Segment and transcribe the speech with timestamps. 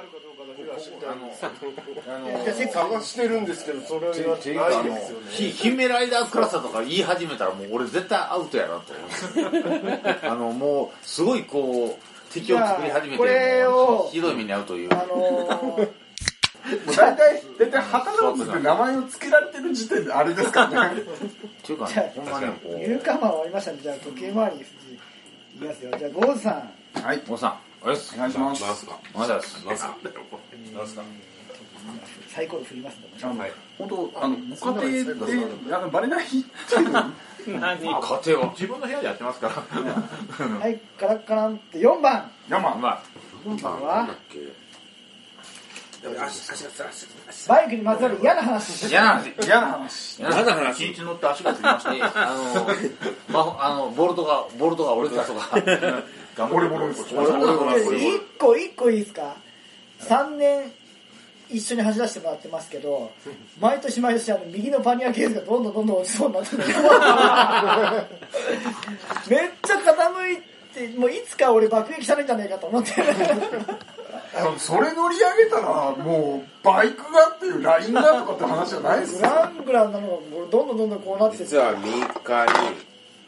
[0.00, 5.30] あるかどうかだけは知りたいあの、あの、探してるんですけどそれはないですよね。
[5.30, 10.00] ひヒメライダークラスだとか言い始めたらもう俺絶対アウトやなと思う。
[10.24, 14.88] あのもうすごいこう敵を作り始めてこれをひどい目に遭うという。
[14.92, 15.88] あのー
[16.70, 21.00] もう大体、大体、旗ローズって名前を付けられてる時点であれですからね。
[21.00, 21.04] っ
[21.62, 24.64] ていうかほんまねこユーカマン終わりましたんでじゃあ時計回りにい
[25.58, 25.90] きますよ。
[25.98, 27.02] じゃあゴーズさん。
[27.02, 27.16] はい。
[27.16, 28.14] うおさんおやす。
[28.14, 28.62] お願いします。
[28.62, 28.76] おはよ
[29.14, 29.66] うございます。
[29.66, 29.96] なんすか
[30.76, 31.02] なんすか
[32.28, 33.44] サイコロ振りますんであの、
[33.78, 37.78] 本当あの、ご家庭で、あの、バレない程度に、何？
[37.80, 38.50] 家庭は？
[38.52, 39.54] 自分の部屋でやってますから。
[39.54, 42.30] はいカラッカランって4番。
[42.48, 42.74] 山。
[42.76, 43.02] ま
[43.46, 43.82] 4番。
[43.82, 44.08] は？
[47.48, 48.86] バイクにまつわる嫌な話。
[48.86, 49.34] あ嫌な話。
[49.44, 50.18] 嫌な話。
[50.18, 51.94] 嫌な話乗って足がつりました。
[51.94, 52.66] えあの、
[53.28, 55.60] まあのボルトがボルトが折れてたとか。
[56.48, 57.06] ボロボロです。
[57.14, 59.36] 俺俺俺俺1個1個いいですか
[60.00, 60.72] ？3年
[61.50, 63.10] 一緒に走らせてもらってますけど
[63.60, 66.62] 毎年毎年あの右のパニアケースがどんどんどんどん落ちそうになってる
[69.28, 70.38] めっちゃ傾い
[70.92, 72.92] てもういつか俺爆撃されるんじゃないかと思って
[74.58, 79.34] それ乗り上げたら、もう、バイクがっていうラインがとかって話じゃないですグよ。
[79.34, 82.52] ラングランなのがもうどんどんどんどんこうなってて実は右側に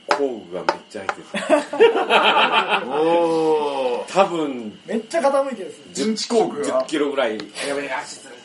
[0.07, 4.13] 工具がめっちゃ入ってるおー。
[4.13, 5.85] 多分めっちゃ傾いてるんですよ。
[5.93, 6.85] 陣地工具10が。
[6.87, 7.37] キロぐらい。
[7.37, 8.37] やべえ足つらい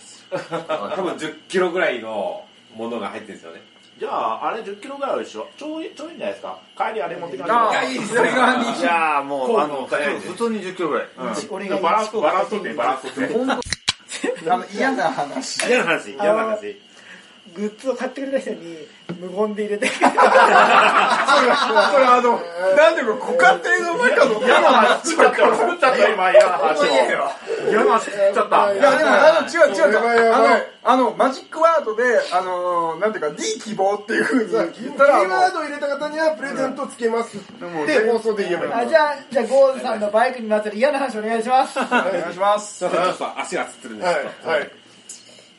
[0.95, 2.44] 多分10キロぐらいの
[2.75, 3.61] ものが入ってるんですよね
[3.99, 5.47] じゃああれ10キロぐらいあるでしょ？
[5.57, 6.59] ちょういちょういいんじゃないですか？
[6.77, 7.57] 帰りあれ持ってきましょう。
[7.57, 8.79] ああ、いい、左側に。
[8.79, 11.07] いやーもうあの普通に10キロぐらい。
[11.49, 13.35] 俺がバランスバランス取ってバランス取って。
[14.77, 15.67] 嫌な話。
[15.67, 16.79] 嫌な話嫌な話
[17.55, 18.77] グッズを買ってくれた人に
[19.19, 19.87] 無言で入れて。
[19.87, 20.09] それ
[22.05, 22.39] あの、
[22.75, 26.09] なんでこれ、ご家庭の中の嫌な話作っちゃった作っちゃった。
[26.09, 30.45] 今嫌な話を嫌な話作っちゃったいや、でも、あの、違う違うあの、
[30.83, 37.37] あの、マジックワードで、あの、なんていうか、D 希望っていう風にさあキー言ったら、ワーもドを入れた方にはプレゼントつけます。
[37.59, 41.80] 放送で言えばいいあじゃあじゃあゴーズさんのバイクにまつわる嫌な話お願いします。
[41.80, 42.80] うお願いします。
[42.80, 44.71] ちょっと足がつってるんですはけど、いはい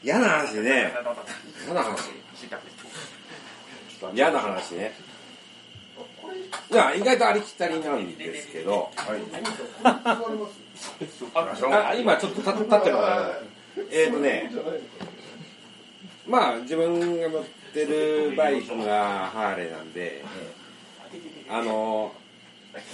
[0.02, 0.92] 嫌な話ね。
[1.64, 2.10] 嫌な話。
[4.14, 4.94] 嫌な話ね。
[6.70, 8.90] いや意外とありきたりなんですけど、
[11.34, 13.40] あ今ちょっと立立ってるのが
[13.90, 14.50] えーとね。
[16.26, 20.24] まあ自分が乗ってるバイクがハーレーなんで。
[21.50, 22.12] あの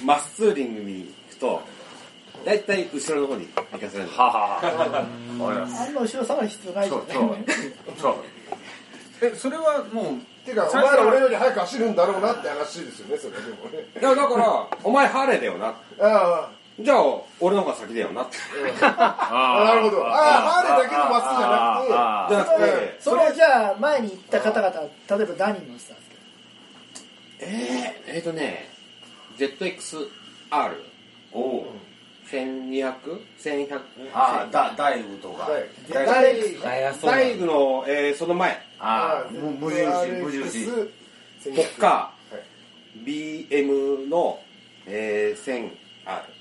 [0.05, 1.63] マスツーリングに行くと
[2.45, 4.07] 大体後ろの方に行かせる。
[4.09, 4.61] ははは。
[4.63, 8.01] あんま後ろ下がり必要ないそうないそう。
[8.01, 8.15] そう。
[9.23, 13.89] え、それはもう、てかお前ら俺より早く走るんだろうなって話ですよねそれでもね。
[13.99, 15.75] いやだからお前ハーレーだよな。
[15.99, 17.05] あじゃあ
[17.41, 18.37] 俺の方が先だよなって。
[18.83, 20.07] あなるほど。
[20.07, 21.95] ああハーレーだけのマスクじゃなくて。
[21.95, 25.95] あじゃなくてそれをじゃあ前に行った方々例えば何人乗ってたんですか
[27.41, 28.69] えー、えーとね
[29.39, 30.09] ZXR
[31.33, 31.65] お1200、
[32.35, 33.21] 1100、
[34.13, 35.51] あだ大悟とか。
[35.51, 36.35] はい誰
[37.03, 40.67] ダイグの、えーその前、あ無無印無印。
[41.55, 44.41] ポッカー、BM の、
[44.87, 45.71] えー、
[46.09, 46.35] 1000R。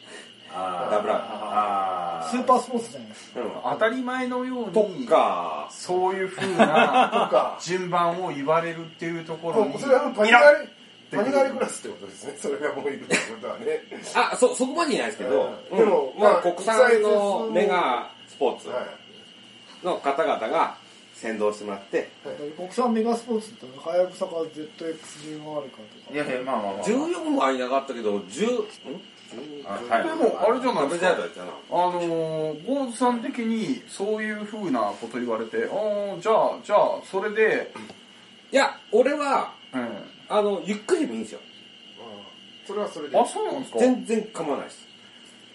[0.56, 3.42] あダブルあスーパースポーツじゃないですか。
[3.42, 3.52] うん。
[3.64, 10.83] 当たり前のように、カそういう風となか順番を言われるっていうところに、それはパリパニ
[11.18, 12.36] ガリクラスってことですね。
[12.42, 13.66] それがもういるってことはね。
[13.92, 14.32] ー。
[14.34, 15.78] あ、そ、そこまでじゃないですけど、うん。
[15.78, 19.04] でもまあ、まあ国産のメガスポーツはい
[19.86, 20.78] の方々が
[21.14, 22.10] 先導してもらって、
[22.58, 28.68] 国産メガスポーツってはやぶさか ZX10R かといやいやまあまあまあ14はいなかったけど、10、ん？
[29.66, 30.04] あはい。
[30.04, 31.12] でも、あれじゃないですか。
[31.72, 37.72] あのー、ゴーズさん的にそういう風なこと言われて、ああ、じゃあ、じゃあ、それで、
[38.52, 40.13] いや、俺は、うん。
[40.30, 41.40] あの、ゆっくりでもいいんですよ。
[42.66, 43.18] それはそれで。
[43.18, 43.80] あ、そうなんですか？
[43.80, 44.88] 全然構わないです。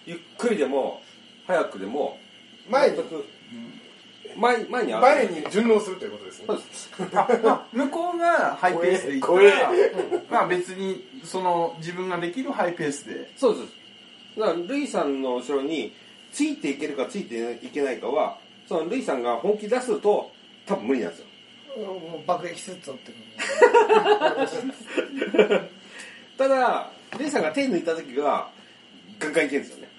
[0.05, 1.01] ゆっくりでも、
[1.47, 2.19] 早くでも、
[2.69, 2.97] 前に？
[4.37, 6.45] 前前に前に順応するということですね。
[7.73, 9.71] 向こうがハイペースで行怖えったら、
[10.29, 14.39] まあ別に、その、自分ができるハイペースで、そうです。
[14.39, 15.93] だから、ルイさんの後ろに、
[16.31, 18.37] ついていけるかついていけないかは、
[18.67, 20.31] そのルイさんが本気出すと、
[20.67, 21.25] 多分無理なんですよ。
[21.77, 23.17] もう爆撃するぞってこ
[25.37, 25.69] と
[26.37, 28.49] ただ、ルイさんが手抜いた時が、
[29.19, 29.89] ガンガンいけるんですよね。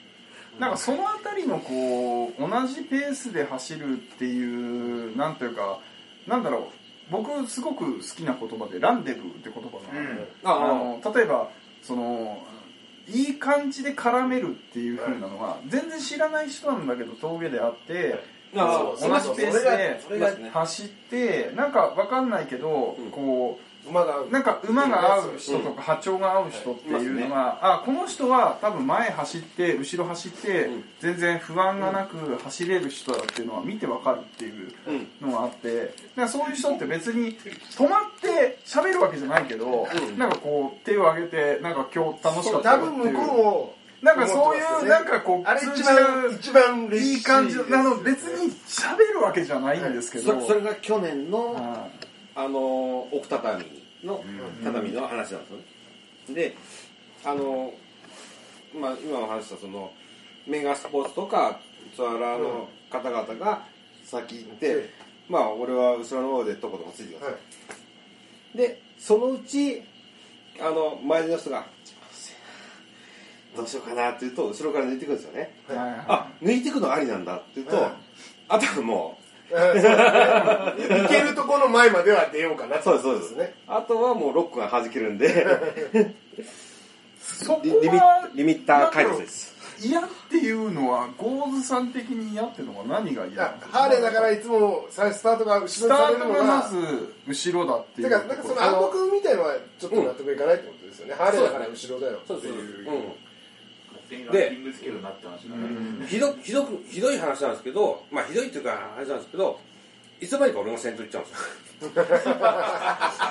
[0.58, 5.80] なんかそのあたりのこう、同じペースで走るっていう、なんというか、
[6.26, 10.70] なんだろう、僕すごく好きな言葉で、ランデブーって言葉がある、あ。
[10.72, 11.50] あの例えば、
[11.82, 12.42] その、
[13.08, 18.22] いい感じで絡めるっていう風なのは全然知らない人なんだけど峠であって
[18.56, 20.00] あ同じペースで。
[20.00, 23.10] それが走ってなんかわかんないけどうん。
[23.10, 23.58] こ
[23.88, 24.30] 馬がう。
[24.30, 30.84] なんか馬が合う人とか波長が合う人っていうのがあこの人は多分前走って後ろ走ってうん。
[31.00, 35.30] 全然不安がなく走れる人だっていうのは見てわかるっていううん。
[35.30, 40.18] のがあってだからそういう人って別に止まって喋るわけじゃないけど、うん。
[40.18, 42.90] なんかこう手を挙げてなんか今日楽しかったっていう。
[42.92, 51.88] 分向こうもなんかそういう、ねなんかこうあれ一通じ番る一番嬉しいいい感じあの別に喋るわけじゃないんですけど、そそれが去年のは
[52.34, 53.64] あの奥畳
[54.02, 54.24] の
[54.64, 55.44] 畳の話なんですよね
[56.34, 56.56] で
[57.24, 57.72] あの
[58.74, 59.92] まあ今お話したその
[60.46, 61.60] メガスポーツとか
[61.94, 63.64] ツアラーの方々が
[64.04, 64.90] 先行って、
[65.28, 67.40] まあ俺は後ろの方でとことこついてください、はい
[68.54, 69.82] でそのうち
[70.60, 71.66] あの周りの人が
[73.56, 75.54] 「どうしようかな」って言うと後ろから抜いていくんですよね。
[75.68, 75.90] いはい。
[75.90, 76.04] はい。
[76.08, 77.92] あ抜いていくのありなんだって言うと、はい。
[78.48, 79.18] あとはも
[79.50, 79.94] ううんそうですね。
[81.02, 83.36] 行けるところの前までは出ようかなってそうですそうです。
[83.36, 86.14] ねあとはもうロックが弾けるんで。
[87.20, 89.50] そこリリミはリミッター解除です。
[89.82, 102.90] 嫌っていうのはゴーズさん的に嫌っていうのは何が嫌ハーレーだからいつもさスタートが後ろにスタされるのートがまがず後ろだっていうてかなんかその暗黙みたいのはちょっと納得いかないってことですよね、ハーレーだから後ろだよっていう。
[102.90, 103.29] うん勝手にラン
[104.10, 106.06] キングつけるなって話だね。
[106.06, 109.58] ひどひどくひどい話なんですけどまあひどいっていうかあれなんですけど
[110.20, 111.38] いつの間にか俺が先頭行っちゃうんです
[111.84, 111.92] よ。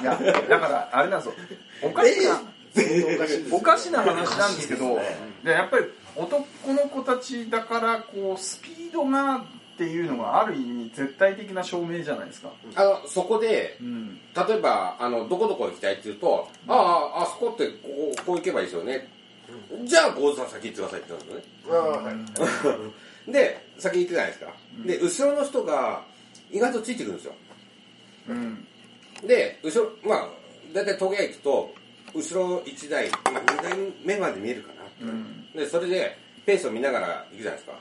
[0.01, 1.33] いやだからあれなんですよ。
[1.83, 2.41] おかしな
[3.51, 4.99] おかしな話なんですけど
[5.43, 5.85] でやっぱり
[6.15, 9.41] 男の子たちだからこうスピードがっ
[9.77, 16.73] ていうのがある意味絶対的な証明じゃないですか、あのそこでうん、例えばあのどこどこ行きたいって言うと、あ
[17.15, 19.07] ああそこってこここう行けばいいですよね、
[19.83, 21.43] じゃあゴーズさん先行ってくださいって言うんですよね。
[21.69, 22.11] ああは
[23.27, 23.31] い。
[23.31, 24.53] で先行ってじゃないですか、
[24.85, 26.03] で後ろの人が
[26.51, 27.33] 意外とついてくるんですよ。
[28.29, 28.67] うん。
[29.25, 30.29] で後ろまあ
[30.73, 31.73] 大体峠屋行くと
[32.15, 33.73] 後ろ1台、まあ、2台
[34.03, 35.51] 目まで見えるかな、うん。
[35.53, 37.73] でそれでペースを見ながら行くじゃないですか。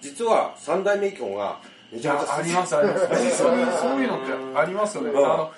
[0.00, 1.58] 実は3台目以降が
[1.90, 3.06] めいちゃめちゃやありますあります。
[3.38, 3.48] そ
[3.96, 5.16] ういうのってありますよね、ん。
[5.16, 5.52] あの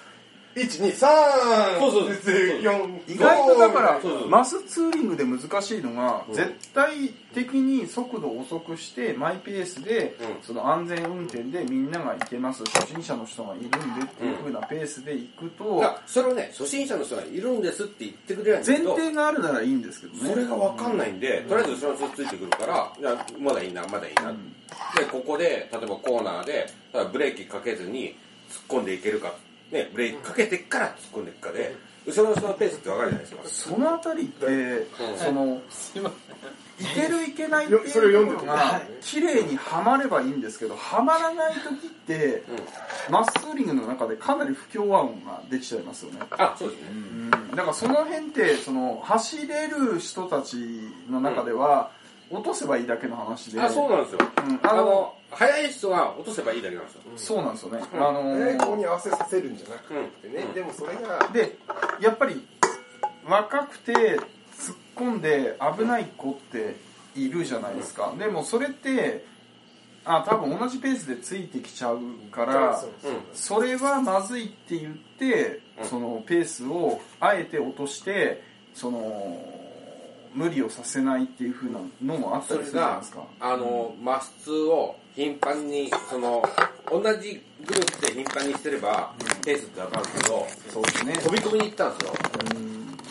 [0.63, 6.35] 123そうそう4意外とだからマスツーリングで難しいのが、うん。
[6.35, 10.43] 絶対的に速度を遅くしてマイペースで、うん。
[10.43, 12.65] その安全運転でみんなが行けます。
[12.65, 20.31] 初心者の人がいるんでっていう風なペースで行くと、いやそれをね初心者の人がいるんですって言ってくれるんです前提があるならいいんですけどね。
[20.31, 24.53] それが分かんないんで、とりあえず後ろについてくるからいやまだいいなまだいいな、うん。
[24.97, 26.67] でここで例えばコーナーで
[27.13, 28.17] ブレーキかけずに
[28.51, 29.35] 突っ込んでいけるか、
[29.71, 31.77] ね、ブレーキかけてから突っ込んでいくかで
[32.07, 33.73] 後ろの人のペースって分かるじゃないですか。
[33.75, 34.87] そのあたりって、
[35.19, 35.61] その
[36.81, 38.47] いけるいけないってよそれいうを読んでる。
[38.47, 42.45] のが綺麗にはまればいいんですけどはまらない時って、
[43.11, 46.21] マスツーリングの中でかなり不協和音ができちゃいますよね。
[46.31, 47.31] あそうですね、うん。
[47.31, 50.57] だからその辺ってその走れる人たち
[51.11, 51.91] の中では
[52.31, 58.07] 落とせばいいだけの話で、あそうなんですよ、うんあのあの速い人は落とせばいいだけなんですよ、そうなんですよね、うん。
[58.07, 60.53] あのえここに合わせさせるんじゃなくてね、うん。
[60.55, 61.29] でもそれが。
[61.33, 61.59] で
[62.01, 62.47] やっぱり
[63.27, 66.77] 若くて突っ込んで危ない子って
[67.15, 68.15] いるじゃないですか。
[68.19, 69.25] でもそれって
[70.05, 72.01] あ多分同じペースでついてきちゃう
[72.31, 75.87] からそううんそれはまずいって言ってうん。
[75.87, 78.43] そのペースをあえて落として
[78.75, 79.58] その
[80.39, 83.25] 無理をさせないっていう風なのもあったそれりするじゃないがですか。
[83.41, 86.43] あのマスツを頻繁にその
[86.91, 89.13] 同じグループで頻繁にしてれば
[89.45, 91.13] ペースって分かるんですけどそうですね。
[91.15, 92.05] 飛び込みに行ったんで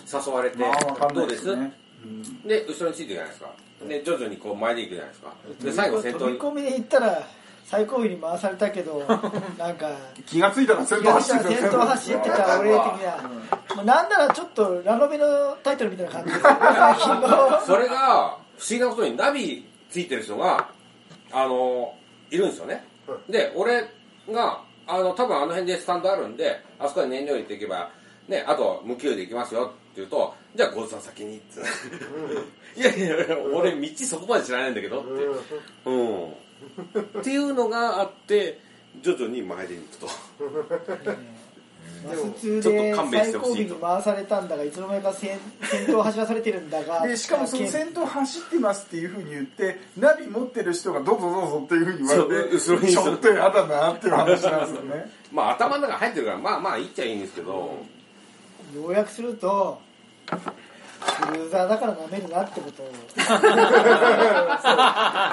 [0.08, 0.24] すよ。
[0.26, 1.58] 誘われて、まあわかんなどですいうです？
[1.58, 1.74] ね
[2.06, 2.48] うん。
[2.48, 3.52] で後ろについていくじゃないですか。
[3.88, 5.34] で徐々にこう前で行くじゃないですか。
[5.64, 6.38] で最後先頭に。
[6.38, 7.28] 飛び込みで行ったら
[7.70, 9.04] 最後尾に回されたけど
[9.60, 9.90] なんか
[10.26, 16.32] 気がついたら先頭走って先頭走ってた俺的な、もうなんならちょっとラノベのタイトルみたいな感じ
[17.68, 20.70] それが不思議なことにナビついてる人が
[21.30, 21.94] あの
[22.32, 22.86] いるんですよね。
[23.28, 23.86] で俺
[24.32, 27.90] があの多分あの辺でスタンドあるんであそこで燃料入れていけば
[28.30, 31.60] ねあと無給で行きますよって言うとじゃあゴーズさん先にって。
[32.80, 35.10] いやいやいや俺道そこまで知らないんだけどって。
[35.86, 36.47] うん
[37.20, 38.60] っていうのがあって
[39.02, 40.08] 徐々に前で行くと。
[42.06, 45.32] マス通ちょっでと勘弁して最後尾にほしいと回されたんだがいつの間にか先
[45.64, 52.94] 先頭を走らされてるんだがでしかもその先頭走ってますっていうふうに言ってナビ持ってる人がどうぞどうぞっていうふうに言われてそう後ろに。
[52.94, 55.12] ちょっとやだなっていう話なんですよね。
[55.34, 57.78] まあ頭の中入ってるからまあまあいいっちゃいいんですけど、
[58.76, 59.82] 要約すると
[60.28, 60.36] ク
[61.34, 62.92] ルーザーだから舐めるなってことを。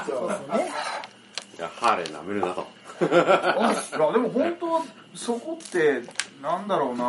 [0.09, 0.29] そう。
[0.29, 0.69] ですよね。
[1.11, 1.14] い
[1.59, 2.67] やハーレー舐めるなと。
[3.01, 4.83] いやでも本当は
[5.15, 6.03] そこって
[6.43, 7.05] なんだろうな。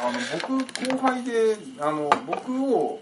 [0.00, 0.58] あの僕
[0.92, 3.00] 後輩であの僕を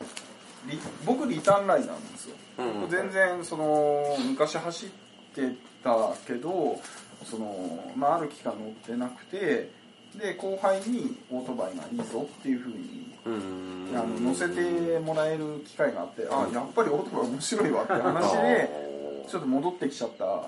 [0.66, 4.88] リ僕リターンラインなんですよ、うん全然その昔走っ
[5.34, 6.80] てたけど
[7.24, 9.70] その、まあ、ある期間乗ってなくて
[10.14, 13.76] で後輩にオートバイがいいぞっていうふうにうん。
[13.94, 18.95] あの乗せてもらえる機会があってあやっぱりオートバイ面白いわって話で
[19.28, 20.42] ちょっと戻ってきちゃった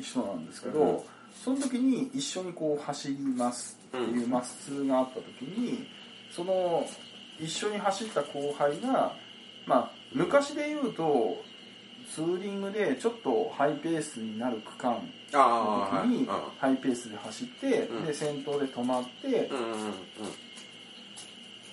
[0.00, 0.98] 人なんですけど、うん。
[1.44, 5.86] その時に一緒にこう走りますっていうマス通があった時に
[6.30, 6.86] その
[7.40, 9.12] 一緒に走った後輩が
[9.66, 11.42] まあ昔で言うと
[12.14, 15.00] ツーリングでちょっとハイペースになる区間の
[16.04, 16.60] 時にはい。
[16.60, 18.06] ハイペースで走って、うん。
[18.06, 19.92] で先頭で止まって、うんうんうん。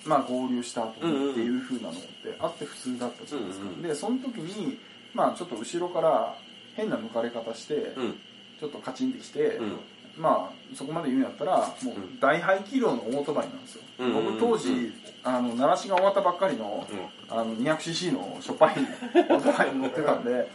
[0.04, 2.00] まあ合流した後にっていう風なのって
[2.38, 3.82] あって普通だったじゃないですか、うんうん。
[3.82, 4.78] でその時に
[5.14, 6.36] まあちょっと後ろから
[6.80, 8.18] 変な抜かれ方して、うん。
[8.58, 9.78] ちょっとカチンってきて、うん。
[10.20, 16.86] まあそこまで言うんやったらもう大排気量のオートバイなんですよ、うん僕当時あの鳴らしが終わったばっかりの,、
[17.28, 18.76] あの 200cc のしょっぱい
[19.14, 20.48] オートバイに乗ってたんで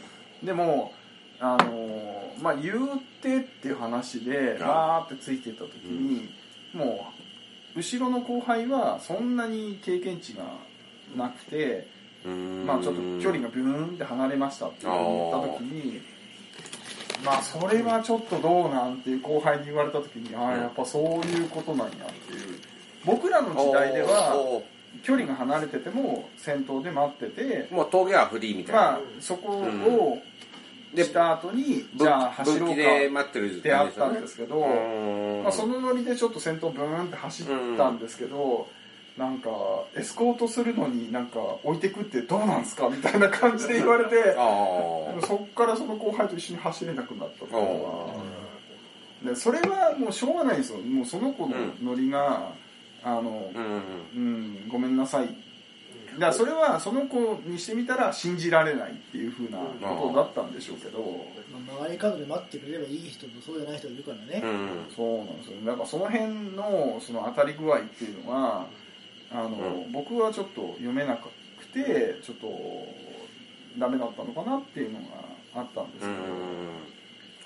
[0.44, 0.91] でも
[1.39, 6.29] あのまあ言うてっていう話でバーってついていった時に、
[6.74, 7.08] も
[7.75, 10.44] う後ろの後輩はそんなに経験値が
[11.15, 11.88] なくて、
[12.25, 12.65] うん。
[12.65, 14.96] まあちょっと距離がビューンって離れましたって言っ
[15.32, 16.01] た時に
[17.24, 22.60] まあそれはちょっとどうなんっていう後輩に言われた時にああやっぱそういうことなんやっていう。
[23.05, 24.62] 僕らの時代では
[25.03, 30.17] 距離が離れてても先頭で待っててもう峠はフリーみたいな、まあそこを
[30.95, 32.75] でした後にぶじゃあ走ろうか。
[33.60, 35.43] ってあったんですけど、うん。
[35.43, 37.45] まあ、そのノリでちょっと先頭ブーンって走っ
[37.77, 38.67] たんですけど、
[39.17, 39.50] なんか
[39.95, 48.24] エスコートするのになんか置いてくってどうなんすかみたいな感じで言われてああそっからその後輩と一緒に走れなくなったっていうのは
[49.24, 50.79] でそれはもうしょうがないんですよ。
[50.79, 52.51] もうその子のノリが、
[53.03, 53.81] あのうん
[54.15, 55.27] うんごめんなさい。
[55.27, 61.00] だからそれはその子にしてみたら信じられないっていうふうなことだったんでしょうけど、
[61.51, 65.62] まあ曲がり角で待ってくれればいい人とそうじゃない人がいるからね、うんそうなんですよ。
[65.63, 68.67] なんかその辺のその当たり具合っていうのは
[69.36, 71.30] あの、う僕はちょっと読めなく
[71.74, 72.48] てちょっと
[73.77, 75.06] ダメだったのかなっていうのが
[75.56, 76.08] あったんですう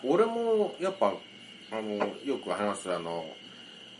[0.03, 0.15] けど、ん。
[0.15, 1.13] 俺もやっぱ
[1.71, 3.25] あのよく話すあの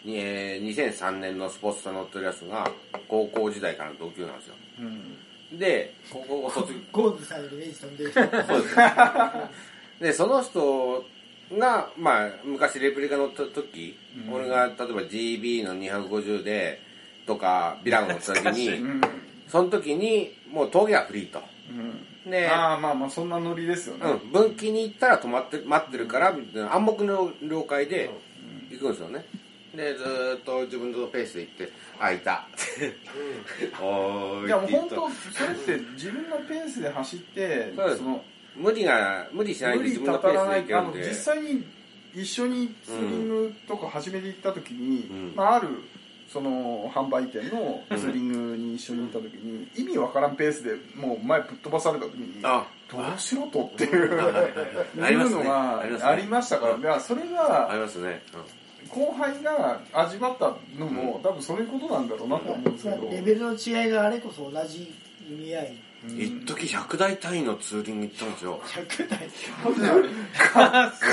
[0.05, 2.69] にえー2003年のスポーツ車乗ってるやつが
[3.07, 4.55] 高校時代からの同級なんですよ。
[4.79, 5.57] うん。
[5.57, 8.21] で高校を卒業ゴーズさんよりネジ飛んでる人。
[8.21, 8.75] そうです。
[9.99, 11.05] でその人
[11.57, 14.33] が、まあ、昔レプリカ乗った時、うん。
[14.33, 16.81] 俺が例えば GB の250で
[17.29, 19.01] とかビラゴ乗った時にうん。
[19.47, 21.41] その時にもう峠はフリーと。
[22.25, 22.31] うん。
[22.31, 26.35] で、ああまあまあそんなノリですよね、うん、分岐に行ったら止まって待ってるから
[26.71, 28.09] 暗黙の了解で
[28.71, 29.25] 行くんですよね。
[29.75, 32.47] でずーっと自分のペースで行って「あいた」
[33.79, 35.01] おーいいやもうって言うと。
[35.01, 38.23] 本当それって自分のペースで走ってその
[38.55, 41.07] 無理が無理しないで自分のペースで行けるんで。
[41.07, 41.63] 実際に
[42.15, 45.33] 一緒にツーリングとか始めて行った時に、うん。
[45.35, 45.67] まあ、ある
[46.31, 52.67] その販売店のツーリングに一緒に行った時に、意味わからんペースでもう前ぶっ飛ばされた時にあ。
[52.91, 58.23] どうしろとっていう いうのがありましたから、だからそれがありますね、
[58.89, 64.91] 後輩が味わったのも、多分そういうことなんだろうなと思うんですけど、レベルの違いがあれこそ同じ
[65.29, 68.61] 意味合いうん、一時100台単位のツーリング行ったんですよ。
[68.63, 69.29] 100台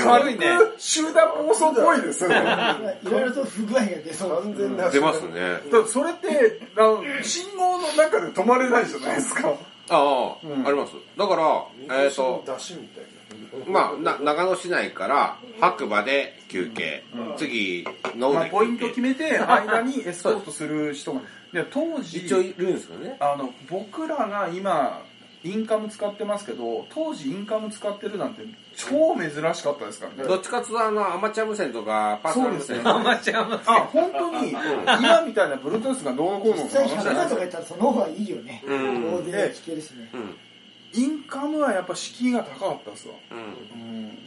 [0.03, 2.99] 軽いね集団暴走っぽいですよね。
[3.03, 4.43] いろいろと不具合が出そう。
[4.43, 5.59] 完全な出ますね。
[5.87, 9.53] それってあの信号の中で止まれないじゃないですか。
[9.89, 10.93] ああ、うんあります。
[11.17, 11.35] だか
[11.89, 12.43] らえっ、と
[13.67, 17.03] まあな長野市内から白馬で休憩、
[17.37, 21.21] 次野まあ、上ポイント決めて間にエスコートする人が
[21.57, 23.17] で当時一応いるんですよね。
[23.19, 25.01] あの僕らが今
[25.43, 28.43] インカム使ってますけど当時インカム使ってるなんて
[28.75, 30.23] 超珍しかったですからね。
[30.27, 32.83] どっちかっていうとあのアマチュア無線とかパーソナル無線。
[32.83, 33.37] そうですね。
[33.65, 38.63] あ本当に今みたいな Bluetooth がどうのこうの実際100話じゃない台とか言ったらその方がいいよね。
[38.65, 39.13] うん。
[39.15, 40.09] 大勢で聞けるしね。
[40.13, 40.35] うん。
[40.93, 43.15] インカムはやっぱ敷居が高かったですわ。
[43.31, 43.37] うん。
[43.37, 44.17] うん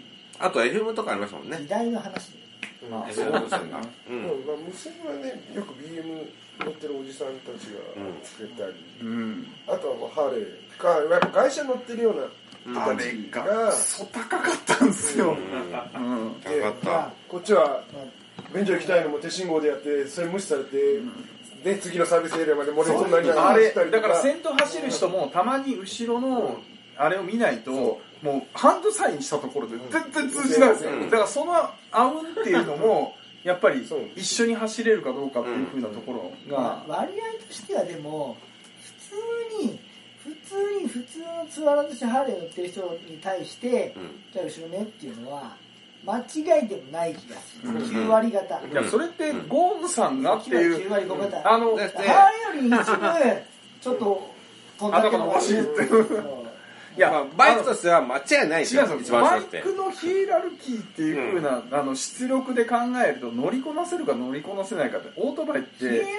[0.42, 1.58] あと FM とかありましたもんね。
[1.58, 2.30] 時代の話
[2.90, 3.48] まあ FM そうですよね。
[3.48, 3.82] うなんまあ
[4.66, 6.26] 無線はねよく BM
[6.64, 7.80] 乗ってるおじさんたちが
[8.22, 9.46] つけたり、うん。
[9.66, 10.70] あとはもうハーレー。
[10.80, 12.16] かやっぱ会社乗ってるよう
[12.72, 16.34] なあ人たちれががクソ高かったんですよ、うん。
[16.42, 16.90] 高かった。
[16.90, 17.82] まあこっちは
[18.54, 20.76] 便所行きたいのも手信号でやってそれ無視されて、
[21.62, 26.60] で次のサービスエリアまで漏れそうになりながらあれだから先頭走る人もたまに後ろの
[26.96, 30.90] あれを見ないともうハンドサインしたところで全然通じないんですよ。
[30.90, 31.10] うん。
[31.10, 38.36] だからそのあうんっていうのもやっぱり一緒に走れるかどうかっていうふうなところがまあ割合としてはでも
[38.82, 39.80] 普通に
[40.22, 44.20] 普通に普通のツアーラーとしてハーレー乗ってる人に対して、うん。
[44.32, 45.56] じゃあ後ろねっていうのは
[46.04, 47.76] 間違いでもない気がする、うん。
[47.78, 53.42] 9割方、いやそれってゴームさんがってい9う割5型あのハーレーより一部
[53.80, 54.30] ちょっと
[54.78, 55.88] 飛んだけど頭がおかしいって
[56.96, 59.20] いや、まあ、バイクとしては間違いないですよ違うんですよ。
[59.20, 66.10] バイクのヒエラルキーっていうふうな、あの出力で考えると乗りこなせるか乗りこなせないかってオートバイっヒエラルて、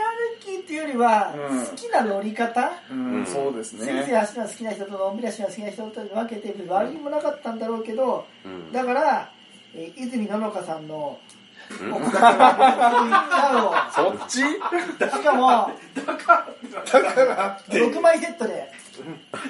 [0.46, 1.66] キーっていうよりは、うん。
[1.66, 2.72] 好きな乗り方。
[2.90, 3.26] うんうん。
[3.26, 8.72] そうですスイスイね走るの好きな人とのんびり走るの好きな人と分けて悪気もなかったんだろうけど、うん。
[8.72, 9.32] だから、
[9.76, 11.20] えー泉ののかさんの
[13.94, 15.72] そっちしかも
[17.70, 18.72] 6枚セットで。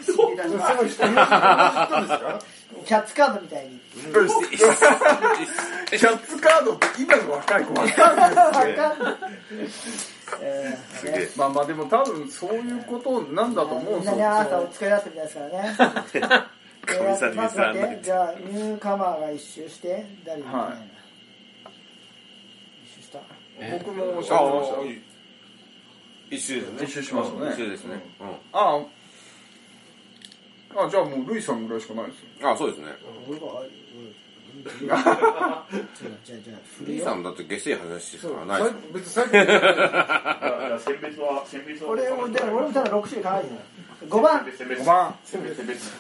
[0.02, 2.40] その人いる人ですか
[2.86, 3.80] キャッツカードみたいに。
[3.92, 9.16] キャッツカードって今の若い子わかんない分かんない。
[10.42, 11.30] えーすげえ。
[11.36, 15.50] まあまあでも多分そういうことなんだと思うんみんですよなね朝お疲れだったみたいですから
[17.74, 21.01] ねじゃあニューカマーが一周して誰にはい
[23.70, 24.78] 僕もおっしあゃってました。
[24.78, 24.80] あ
[26.32, 26.84] 一周ですね。
[26.84, 27.52] 一周しましたね。
[27.52, 28.28] 一周ですね、うん。
[28.54, 28.78] ああ
[30.86, 32.50] あじゃあもうルイさんぐらいしかないですよ。
[32.50, 32.88] あそうですね。
[33.28, 33.70] 俺がうん
[34.64, 35.66] じゃあ
[36.24, 38.74] じゃあ振るよリーさんだって下水話しそうかないです。
[38.74, 39.34] よ別に最近。
[39.46, 39.60] だか
[40.70, 43.50] ら選別は選別は俺もだから俺もただ6種類考えて
[44.06, 44.46] る5番。
[44.58, 45.92] 選別5番選別選別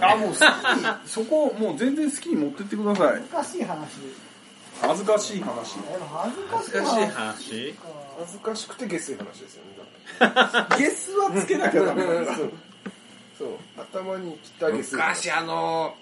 [0.00, 3.22] あもう好きにそこもう全然好きに持ってってください。
[3.30, 3.88] 難しい話。
[4.80, 5.74] 恥ずかしい話。
[5.74, 7.10] でも恥ずかしい話。
[7.10, 7.74] 話
[8.18, 9.70] 恥ずかしくて下水話ですよね
[10.78, 12.52] ゲスはつけなきゃダメなんだそう
[13.38, 13.48] そう。
[13.76, 15.94] 頭にきた下水昔あの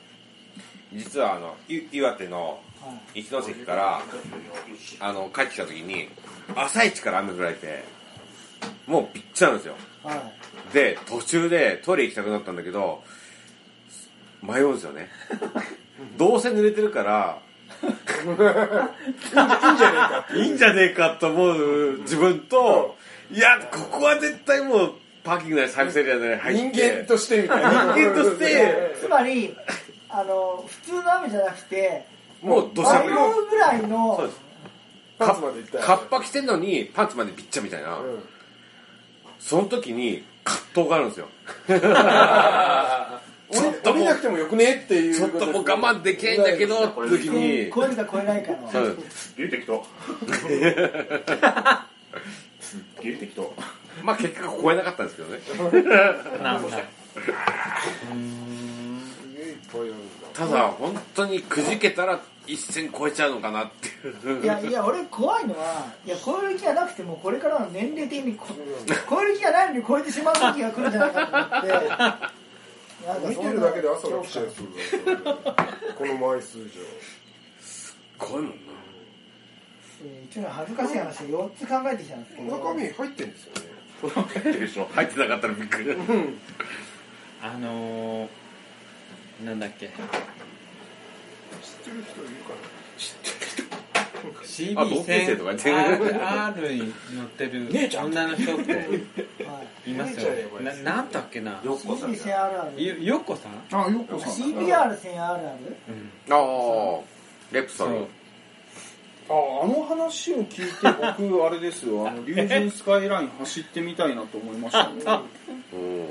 [0.93, 3.21] 実はあのい岩手のはい。
[3.21, 4.03] 一ノ関から
[5.01, 6.09] あの帰ってきた時に
[6.55, 7.85] 朝一から雨降られて
[8.87, 9.75] もうびっちゃなんですよ。
[10.05, 10.73] はい。
[10.73, 13.03] で途中でトイレ行きたくなったんだけど
[14.47, 15.09] 迷うんですよね。
[16.17, 17.39] どうせ濡れてるから。
[17.87, 18.37] いいん
[19.77, 22.97] じゃねえかいいんじゃねえかと思う自分と。
[23.31, 24.93] いやここは絶対もう
[25.25, 26.97] パーキング内サービスエリアで入人って。
[26.97, 27.71] 間としてみたいな。
[27.95, 28.95] 人間として。
[29.01, 29.57] つまり
[30.09, 32.07] あの普通の雨じゃなくて
[32.41, 33.15] もう土砂降り。
[33.51, 34.41] ぐらいのそうです。
[35.19, 38.23] パンツまで行ったカッパ着てんのにパンツまでびっちゃみたいな、うん。
[39.39, 41.29] その時に葛藤があるんですよ
[43.49, 44.83] 降り降りなくてもよくね？
[44.85, 45.15] っていう。
[45.15, 48.99] ちょっともう我慢できないんだけどって時に超えるか超えないかのそう。
[49.37, 49.87] ゲー適当
[53.01, 53.55] ゲー適当
[54.03, 55.41] まあ結果超えなかったんですけどね。
[60.35, 64.45] ただ本当にくじけたら一線超えちゃうのかなっていう。
[64.45, 68.47] いやいや俺怖いのはいや超える気がなくてもこれからの年齢的にこ
[69.09, 72.37] 超える気がないのに超えてしまう時が来るんじゃないかと思って
[73.29, 74.63] 見てるだけで朝が来ちゃいそ
[75.13, 75.35] うだ、
[75.97, 76.83] この枚数じゃ
[77.61, 78.55] すっごいもんな。
[80.41, 83.61] っと恥ずかしい話四つ考えてきたんですけど中身入ってんですよね。
[84.03, 84.89] 入ってるでしょ。
[84.93, 85.97] 入ってなかったらびっくり。
[87.43, 89.87] あのー、なんだっけ。
[89.87, 92.57] 知ってる人いるかな。
[92.99, 93.56] 知ってる
[94.43, 96.93] CB1000 R に。
[97.15, 98.89] 乗ってる女の人って。
[99.87, 99.93] い。
[99.95, 100.83] ますよね。
[100.83, 101.61] なんだっけな？
[101.63, 101.79] よ
[103.01, 105.49] よこさんあよこさん？CBR 線 R R
[106.31, 106.37] ああ
[107.53, 108.07] レプソル
[109.29, 109.33] あ
[109.65, 110.77] あの話を聞いて
[111.19, 112.07] 僕あれですよ。
[112.09, 115.23] あの竜神スカイライン走ってみたいなと思いました あ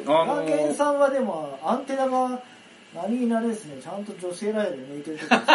[0.06, 0.48] の、マー。
[0.48, 2.41] ケンさんはでもアンテナが
[2.96, 5.46] 何になるですねちゃんと女性ライブで抜いてるとこ素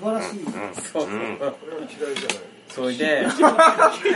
[0.00, 0.40] 晴らしい。
[0.44, 0.84] 素晴らしい。
[0.92, 1.16] そうそうこ
[1.70, 2.14] れは嫌い。
[2.16, 2.38] じゃない
[2.68, 3.26] それで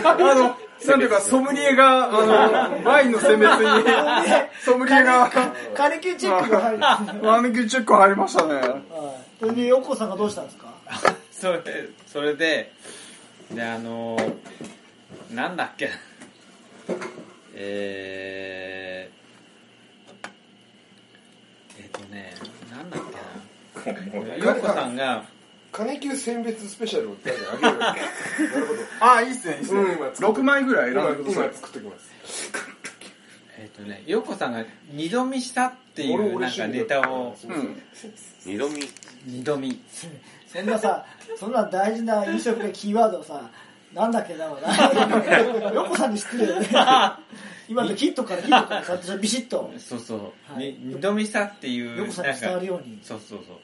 [0.04, 2.10] あのなんていうかソムリエがあ
[2.82, 3.84] のワインの選別に
[4.64, 5.30] ソムリエが
[5.74, 6.80] カリキューチェックが入る。
[7.26, 8.54] ワンキューチェック入りましたね。
[8.54, 8.82] はい。
[9.40, 10.66] それで横尾さんがどうしたんですか？
[11.32, 11.60] それ
[12.06, 12.72] それで
[13.50, 15.90] であのー、なんだっけ
[17.54, 22.34] えー、えっ、とね
[22.74, 23.02] なんだっ
[23.94, 25.24] けなよっこさんが
[25.72, 27.74] 金球選別スペシャルをあげる。
[27.74, 29.80] よなるほどあいいっすねいいっすね。
[29.80, 31.44] うん今6枚ぐらい選今んでください。
[31.44, 32.52] 今作ってきます。
[33.58, 37.36] えっ、とねよっこさんが二度見したっていうなんかネタを。
[37.46, 37.82] うん。
[38.44, 38.88] 二度見。
[39.26, 39.82] 二度見。
[40.46, 41.04] そんなさ
[41.38, 43.50] そんな大事な飲食でキーワードをさ
[43.92, 46.68] なんだっけだろうな横 さんに失礼よね。
[47.68, 49.70] 今のキットからキットからビシッと。
[49.78, 50.20] そうそう、
[50.52, 50.64] はい。
[50.64, 52.98] に二度見したっていう横さんに伝わるように。
[53.02, 53.56] そうそうそう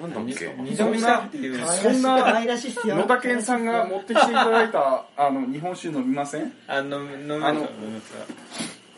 [0.00, 0.54] なんだっけ？
[0.58, 6.52] 二度見したっていうそんな野田健さんが持ってきていただいたあの日本酒飲みません？
[6.68, 7.68] あの飲みあの飲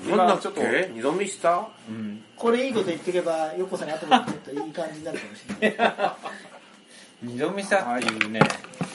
[0.01, 0.61] みなんだっちょっと。
[0.61, 1.69] け二度見した？
[1.89, 2.23] うん。
[2.37, 6.13] これいいこと言ってけば横さんに後でちょっといい感じになるかもしれない。
[7.21, 8.41] 二度見したっていうね、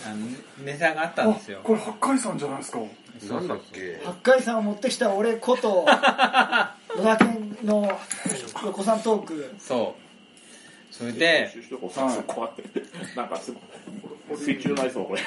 [0.06, 1.60] あのネタがあったんですよ。
[1.62, 2.80] これ八海山じゃないですか。
[3.30, 4.02] なんだっけ？
[4.06, 5.86] 八海山を持ってきた俺こと
[6.98, 8.00] 野田健の
[8.64, 9.54] 横さんトーク。
[9.60, 10.03] そう
[10.94, 11.52] それで
[11.82, 12.84] こうさこうやって
[13.16, 15.22] なんかすごい水中のアイスもこれ。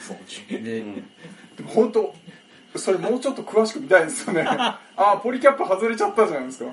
[0.00, 2.12] そっちで、でも本当
[2.74, 4.42] それもうちょっと詳しく見たいですよね。
[4.50, 6.72] ああポリキャップ外れちゃったじゃないですか。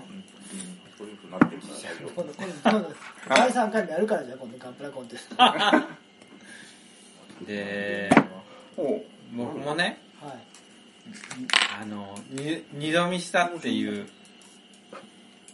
[2.15, 2.95] 今度今度今度
[3.29, 5.87] 第3回目やるからじゃあ今度ガンプラコンテストは
[7.45, 8.09] で
[9.35, 10.25] 僕もねい
[11.79, 14.07] あのに二度見したっていう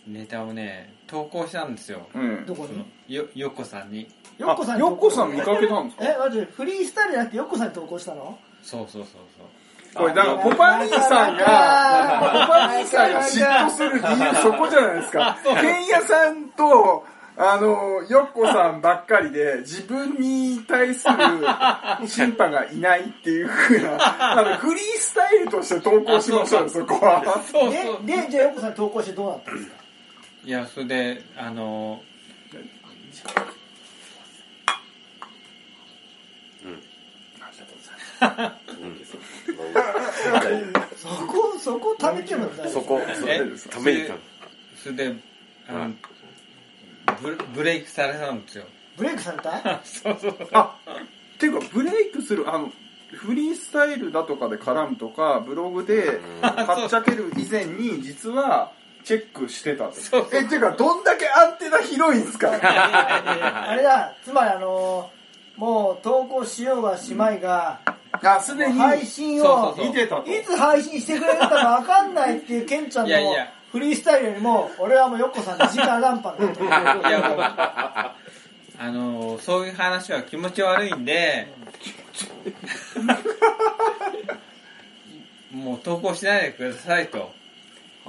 [0.07, 2.07] ネタをね投稿したんですよ。
[2.15, 2.45] うん。
[2.45, 2.65] どこ
[3.07, 3.13] に？
[3.13, 4.07] よよっこさんに。
[4.37, 6.05] よっこさんによっこさん見かけたんですか？
[6.05, 8.39] え待ってフリースタイルじゃなくてよっこさんに投稿したの？
[8.63, 9.21] そうそうそう
[9.93, 15.37] これだからポパ兄さんがポパ兄さんが嫉妬する理由そこじゃないですか。
[15.59, 17.03] 剣屋さんと
[17.37, 27.23] あのよっこさんばっかりで自分に対する審判がいないっていうふうなあのフリースタイルとして投稿しましょうよそこは。
[27.51, 28.05] そうそうそう。
[28.05, 29.80] ででじゃあよっこさんに投稿してどうなったんですか？
[30.45, 32.01] いやそれであの
[40.95, 42.63] そこそこ食べてるんだ。
[42.65, 42.99] よそこ。
[43.27, 44.15] えためにか
[44.83, 45.15] それで
[45.67, 45.93] あの
[47.21, 48.65] ブブレイクされたんですよ。
[48.97, 49.81] ブレイクされた？
[49.83, 50.47] そうそう。
[50.53, 50.75] あ
[51.35, 52.71] っていうかブレイクするあの
[53.13, 58.71] フリースタイルだとかで絡むとかブログではっちゃける以前に実は
[59.03, 59.93] チェックしてたと。
[60.33, 62.49] えっていうかどんだけアンテナ広いんですか？
[62.51, 65.21] あれだつまりあのー
[65.59, 67.79] もう投稿しようがしまいが、
[68.13, 68.79] あすでに。
[68.79, 69.85] 配信そうをそうそう。
[69.87, 70.31] 見てたと。
[70.31, 73.51] いつ配信してくれるかわかんないっていうケンちゃんのいやいや。
[73.71, 76.67] フリースタイルよりも俺はもうよっこさんの直談判だとい
[77.11, 78.15] やもうあ
[78.91, 81.47] のそういう話は気持ち悪いんで
[85.51, 87.31] もう投稿しないでくださいと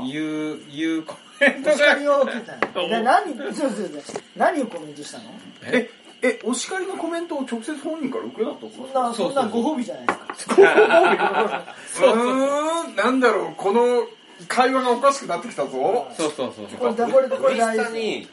[0.01, 2.89] いういうコメントお叱がりを受けたの。
[2.89, 3.73] で何そうそう
[4.05, 4.23] そう。
[4.37, 5.25] 何をコメントしたの？
[5.65, 5.91] え
[6.23, 10.55] えお叱りのコメントを直接本人から受けたとそんなそんなご褒美じゃないですか。
[10.55, 10.59] う。
[12.87, 14.07] ーんなんだろうこの
[14.49, 16.09] 会話がおかしくなってきたぞ。
[16.17, 18.29] そうそうそうこれだこれこれ大事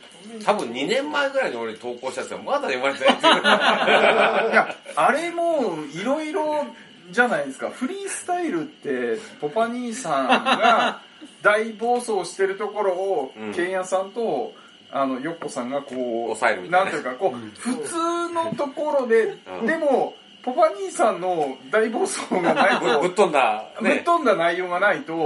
[0.45, 3.34] 多分2年前ぐらいに俺投稿したやつがまだ読まれてないっていう。
[3.41, 6.67] いやあれもいろいろ
[7.10, 7.72] じゃないですか。
[7.72, 11.02] フリースタイルってポパ兄さんが
[11.41, 13.53] 大暴走してるところをうん。
[13.53, 14.53] ケンヤさんと
[14.91, 16.91] あのヨッコさんがこう抑えるみたいな。
[16.91, 19.65] なんていうかこう普通のところで、うん。
[19.67, 25.17] でもポパ兄さんの大暴走がないと ぶっ飛んだぶっね飛んだ内容がないと、う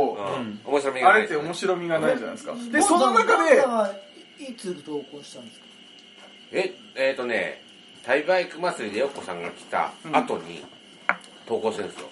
[0.41, 0.59] ん。
[0.65, 1.17] 面白みがない。
[1.17, 2.53] あれって面白みがないじゃないですか。
[2.71, 3.63] でその中で
[4.39, 5.65] いつ投稿したんですか？
[6.51, 7.61] ええっ、とね
[8.05, 10.63] タイバイク祭りでよっこさんが来た後に
[11.47, 12.07] 投稿してるんですよ、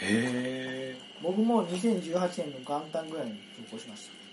[0.00, 0.83] へ
[1.24, 3.32] 僕も2018年の元旦ぐらいに
[3.70, 4.24] 投稿しました。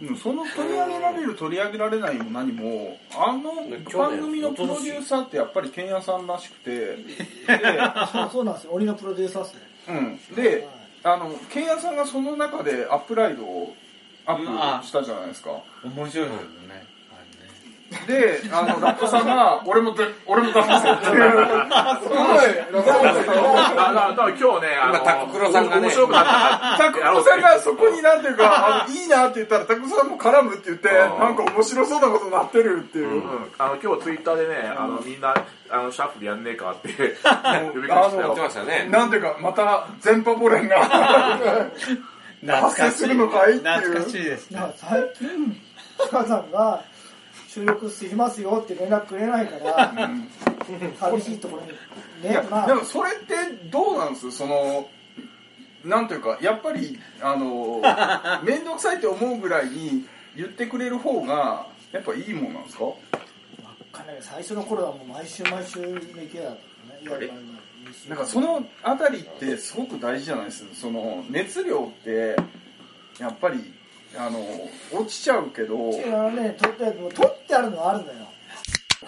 [0.00, 3.52] うんその取り上げられる取り上げられないも何もあの
[3.92, 6.96] 番組のプロデューサーってやっぱりケンヤさんらしくて。
[8.10, 8.72] そうそうなんですよ。
[8.72, 9.60] 鬼のプロデューサーっすね。
[9.88, 10.66] うん、で
[11.02, 13.76] あのケンヤさんがその中でアップライドを
[14.24, 15.50] アップしたじゃないですか。
[15.84, 16.61] ー面白いですよね
[18.06, 21.30] であのラットさんが「俺もで俺も出すぞ」っていう。
[22.02, 22.52] すごい。
[22.72, 23.02] だか
[23.92, 25.82] らだから今日ね、あの、今タククロさんがね。
[25.82, 26.78] 面白くなった。
[26.78, 31.18] タクロさんがそこになんていうかあのいいなって言ったらタクロさんも絡むって言ってうん。
[31.18, 33.22] なんか面白そうなことになってるっていう、うん、
[33.58, 35.34] あの今日ツイッターでね、あのみんな
[35.70, 38.40] あのシャッフルやんねえかって呼びかけて。
[38.40, 38.88] ましたね。
[38.90, 40.78] なんていうかまた全パボレンが
[42.60, 43.76] 発生するのかいっていう。
[43.78, 44.60] 懐かしいですね。
[44.76, 45.60] 最近
[45.98, 46.82] 塚さんが
[47.52, 49.92] 収録しますよって連絡くれないから
[50.98, 51.68] 寂しいところに。
[52.30, 52.66] ねまあ。
[52.66, 53.34] でもそれって
[53.70, 54.30] どうなんです？
[54.30, 54.88] その
[55.84, 57.80] なんていうかやっぱりあの
[58.42, 62.84] 面倒くさいって思うぐらいに言ってくれる方がやっぱいいもんなんですか？
[63.92, 66.56] かなり最初の頃はもう毎週毎週の勢いだっ
[67.04, 67.30] たね。
[68.08, 70.64] なんかそのあたりってすごく大事じゃないです？
[70.74, 72.36] その熱量って
[73.18, 73.74] やっぱり
[74.16, 74.40] あの
[74.92, 78.18] 落ちちゃうけどあのね取って取ってあるのはあるんだよ。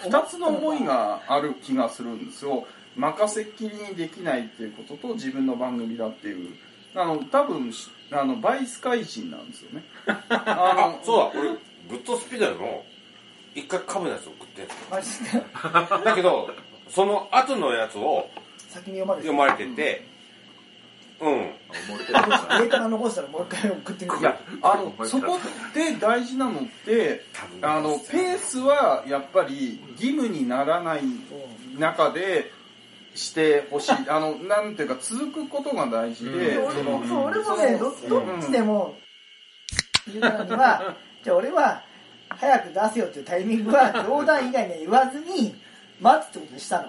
[0.03, 2.67] 二つの思いがある気がするんですよ。
[2.97, 6.55] 任せっきりにできないっていうことと自分の番組だっていう。
[6.97, 7.73] あの多分
[8.13, 9.83] あのバイス怪人なんですよね。
[10.29, 12.85] あ そうだ俺グッドスピードでも
[13.55, 15.33] 一回カブのやつ送ってんマジで？
[15.99, 16.51] のだけど
[16.89, 18.29] その後のやつを
[18.69, 20.07] 先に読まれて読まれてて
[21.21, 21.55] うん。
[21.71, 25.39] データが残したらもう一回送ってくるいやあの そこ
[25.75, 27.25] で大事なのって
[27.63, 31.03] あのペースはやっぱり義務にならない
[31.79, 32.53] 中で
[33.15, 33.95] してほしい。
[34.09, 38.97] あのなんていうか続くことが大事で、俺もそう俺もねどどっちでも
[40.07, 41.83] 言うからには じゃあ俺は
[42.29, 45.55] 早く出せよっていうタイミングは冗談以外には言わずに
[46.01, 46.89] 待つってことにしたの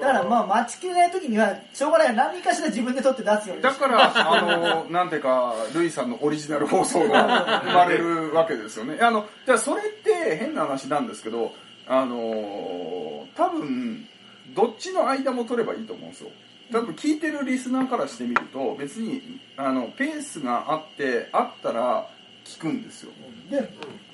[0.00, 2.14] だからまあ待ちきれない時にはしょうがない。
[2.14, 8.98] 何かしら自分で撮って出すようにだから、あの、なんていうか、ルイさんのオリジナル放送が 生まれるわけですよね。
[9.00, 11.54] あの、じゃあそれって変な話なんですけど、
[11.86, 14.06] あの、多分、
[14.54, 16.30] どっちの間も取ればいいと思うんですよ。
[16.72, 22.08] 多分聞いてるリスナーからしてみると、別に、あの、ペースがあって、あったら
[22.44, 23.12] 聞くんですよ。
[23.50, 23.58] で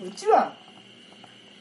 [0.04, 0.52] うちは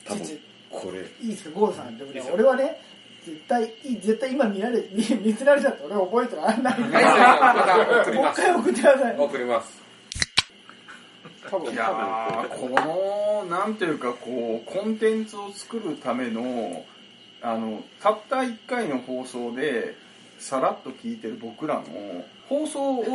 [0.05, 0.99] 多分これ。
[1.21, 2.21] いいですかゴールさんでもね。
[2.34, 2.79] 俺はね
[3.25, 9.15] 絶対いい絶対今見られ 見見せられちゃって俺覚えてらんないはいまた送りますもう一回送ってください。
[9.17, 9.81] 送ります。
[11.49, 16.86] 多分いやーこのなんていうかこうコンテンツを作るための
[17.41, 19.95] あのたった1回の放送で
[20.39, 21.84] さらっと聞いてる僕らの
[22.47, 23.05] 放送を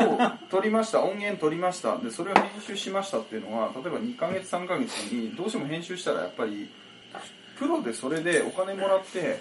[0.51, 1.99] 撮りました 音源撮りました。
[1.99, 6.69] でそれを編集しましたっていうのは例えば2ヶ月3ヶ月にどうしても編集したらやっぱり
[7.59, 9.41] プロでそれでお金もらって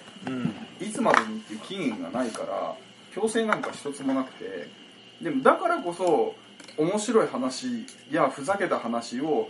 [0.80, 2.76] いつまでにっていう期限がないから
[3.14, 4.68] 強制なんか一つもなくて
[5.22, 6.36] でもだからこそ
[6.78, 9.50] 面白い話やふざけた話を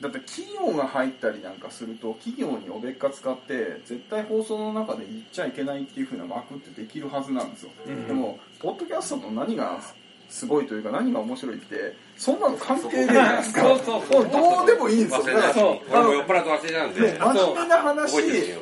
[0.00, 7.70] だって企業が入ったりなんかすると企業におべっか使って絶対放送の中で言っちゃいけないっていう風な枠ってできるはずなんですよ、
[8.06, 9.80] でもポッドキャストの何が
[10.28, 13.62] すごいというか何が面白いってそんなの関係ねえじゃないですか。
[13.62, 14.02] そうそう。
[14.10, 15.22] そうもうどうでもいいんですよ。
[15.22, 15.52] 忘れない。
[15.52, 17.18] しだから俺も酔っ払って忘れたんで。
[17.18, 18.56] 真面目な話。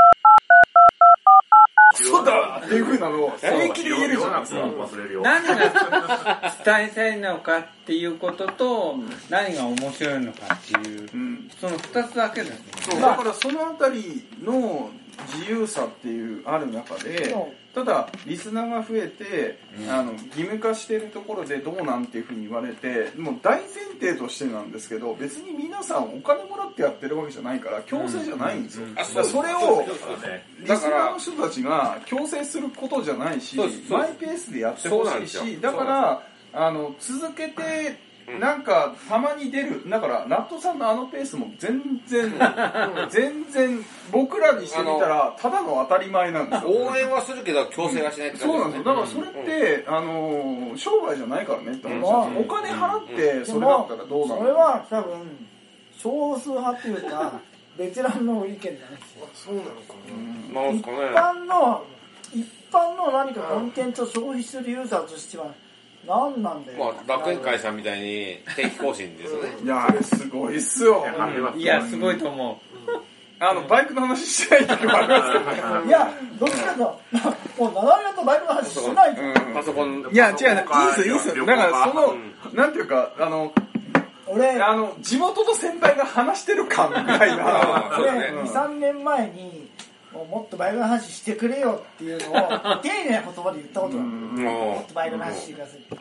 [1.96, 3.24] そうだっていう風なの。
[3.24, 5.22] を平気で言えるじゃないですか忘れるよ。
[5.22, 8.96] 何が伝えたいのかっていうことと
[9.31, 11.09] 何が面白いのかっていう。
[11.14, 11.50] うん。
[11.61, 12.66] その2つだけですね。
[12.90, 13.00] そう。
[13.00, 14.90] だからそのあたりの
[15.33, 17.35] 自由さっていうある中で
[17.74, 19.59] ただリスナーが増えて、
[19.90, 23.68] あの義務化してるところでどうなんていうふうに言われてもう大前
[24.00, 29.85] 提としてなんですけど別に皆さんお金もらってやってるわけじゃないから強制じゃないんですよ、だからそれを
[30.61, 36.22] リスナーの人たちが強制することじゃないしマイペースでやってほしいしだから
[36.53, 39.88] あの続けてなんかたまに出る。
[39.88, 42.32] だからラットさんのあのペースも全然
[43.10, 46.70] 全然僕らにしてみたらただの当たり前なんですよ。
[46.70, 48.84] 応援はするけど強制はしないって感じそうなんですよ。
[48.84, 54.38] だからそれって、あの商売じゃないからねって話お金払ってそれだったらどうなの？
[54.40, 55.46] それは多分
[55.98, 57.32] 少数派っていうか
[57.76, 58.70] ベテランの意見なんです
[59.18, 59.28] よ。
[59.34, 59.94] そうなのか
[60.54, 60.62] な。
[60.62, 60.72] なん。
[60.72, 61.84] す一かね般の
[62.32, 65.46] 一般の何かコンテンツを消費するユーザーとしては
[66.06, 69.48] 何なんだよ、まあ楽園会さんみたいに定期更新ですよね。
[69.64, 71.04] いやあれすごいっすよ。
[71.56, 72.60] いやすごいと思
[73.40, 77.00] あのバイクの話しない時もありますけどいやどっちかとも
[77.58, 79.54] う7割方バイクの話しないと、うん。
[79.54, 80.06] パソコン。
[80.12, 80.44] いや違ういいで
[80.94, 81.46] すよいいですよ。
[81.46, 83.52] だからそのうんなんていうかあの
[84.26, 88.30] 俺あの地元の先輩が話してる感ぐらいあなね。
[88.32, 89.68] 俺23年前に
[90.14, 94.11] もうもっとバイクの話してくれよっていうのを丁寧な言葉で言ったことがある。
[94.11, 95.81] ももっとバイクの話してください。
[95.81, 95.96] って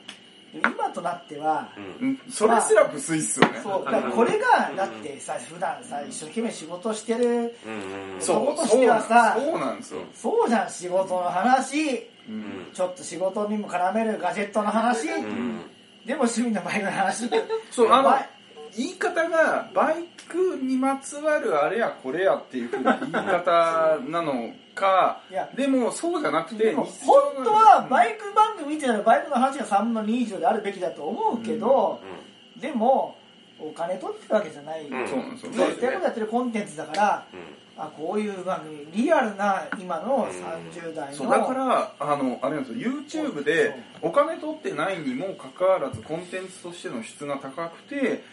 [0.53, 2.19] 今となっては、うん。
[2.29, 3.59] それすら不粋っすよね。
[3.63, 4.11] そう。
[4.11, 8.21] これがだってさ普段さ一生懸命仕事してるう、うんうん。
[8.21, 10.01] そうとしてはさそうなんですよ。
[10.13, 12.07] そうじゃん仕事の話。
[12.29, 15.61] うんちょっと仕事にも絡めるガジェットの話、うん。
[16.05, 17.29] でも趣味のバイクの話。
[17.71, 18.15] そうあの
[18.75, 26.85] 言い方がバイクにまつわるあれやこれやっていうふうな言い方なのかいやでもそうじゃなくて本
[27.43, 32.01] 当はバイク番組見てたらバイクの話が3分の2以上であるべきだと思うけど、
[32.59, 33.15] でも
[33.59, 37.27] お金取ってるわけじゃない、うんそうなんですよやってることやってるコンテンツだから、
[37.77, 42.91] あこういう番組リアルな今の30代の、そうだからあのあれなんですよ。
[42.91, 48.23] YouTube でお金取ってないにもかかわらずコンテンツとしての質が高くて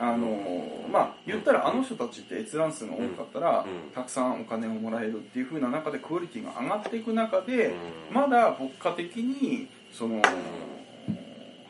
[0.00, 7.70] あのまあ言ったらあの人たちって閲覧数が多かったら、うんたくさんお金をもらえるっていう風な中でクオリティが上がっていく中で、う
[8.12, 8.14] ん。
[8.14, 10.22] まだ牧歌的にその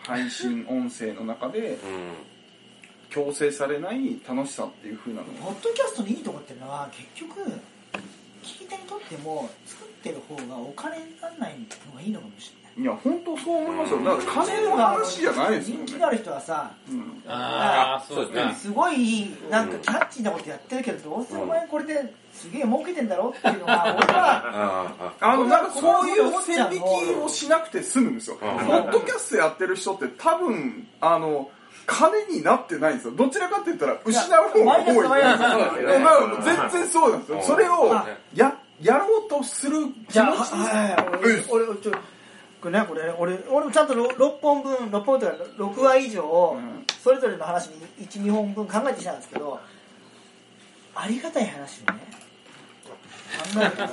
[0.03, 1.79] 配信音声の中でうん。
[3.11, 5.25] 強制されない楽しさっていう風なの。
[5.25, 7.57] ポッドキャストのいいとこっていうのは結局聞
[8.43, 13.99] き手にとっても作ってる方がお金にならないのがいいのかもしれないいや本当そう思いますよ。
[14.05, 15.85] だから金の話じゃないですよね。
[15.85, 17.23] 人気のある人はさうん。
[17.27, 18.55] ああそうですね。
[18.55, 28.37] すごいなんかキャッチーなことやってるけどどうせお前これですげえ儲けてんだろっていうのが 俺はあああのなんかそういう線引きをしなくて済むんですよ。
[28.37, 31.51] ポッドキャストやってる人って多分あの
[31.87, 33.15] 金になってないんですよ。
[33.17, 37.43] どちらかって言ったら失う方が多い全然そうなんですよ。
[37.43, 41.93] それをあややろうとする気持ちはいはい、俺、俺、ちょ、
[42.61, 49.61] これね、これ、俺、俺もちゃんと6本分、6本というか、6話以上ん、それぞれの話に1、2本分考えてきたんですけど、
[50.95, 52.01] ありがたい話をね、
[53.55, 53.85] 考えると、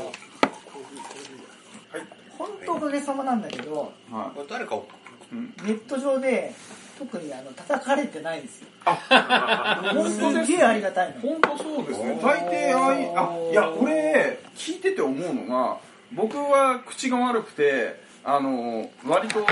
[2.38, 4.88] 本当おかげさまなんだけど、はこれ誰かを
[5.32, 6.54] ネット上で、
[6.98, 8.68] 特にあの叩かれてないんですよ。
[8.86, 11.22] 本当ですすげえありがたいの。
[11.22, 12.20] 本当そうですね。
[12.22, 15.78] 大抵ああいあいや俺聞いてて思うのが
[16.14, 19.46] 僕は口が悪くてあの割と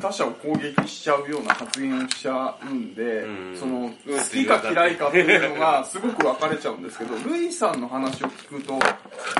[0.00, 3.56] 他者を攻撃しちゃうような発言をしちゃうんで、うん。
[3.56, 3.94] その好
[4.30, 8.74] きか嫌いかっていうのがすごく分かれちゃうんですけどルイさんの話を聞くと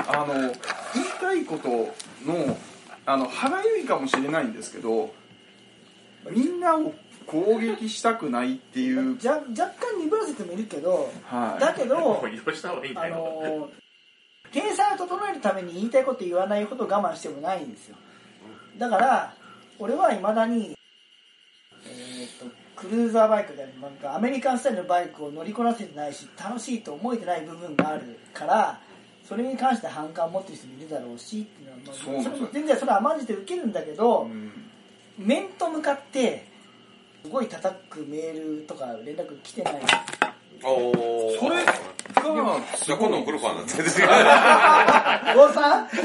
[0.07, 0.53] あの言い
[1.19, 1.69] たいこと
[2.25, 2.57] の
[3.05, 5.13] あの歯がゆいかもしれないんですけど
[6.29, 6.93] みんなを
[7.25, 9.41] 攻撃したくないっていう、じゃ若
[9.87, 13.15] 干鈍らせてもいるけど、はい、だけどもう、移動した方がいいんあだよ。
[13.15, 13.69] の
[14.51, 17.95] 計算を整えるために言いたいこと言わないほど我慢してもないんですよ
[18.81, 19.35] だから
[19.77, 20.75] 俺はいまだに、
[21.85, 28.81] えー、とクルーザーバイクであるなんかアメリカンスタイルのバイクを乗りこなせてないし楽しいと思えてない部分があるから
[29.23, 34.51] それに関して反感を持ってる人もいるだろうしっていうのは、まあそうそ全然それは甘んじて受けるんだけど、うん。
[35.17, 36.47] 面と向かって
[37.23, 39.81] すごい叩くメールとか連絡来てない。
[40.63, 41.39] おー。
[41.39, 41.73] それが
[42.13, 43.81] じゃあ今度送るかなって
[45.33, 45.99] ゴンさん他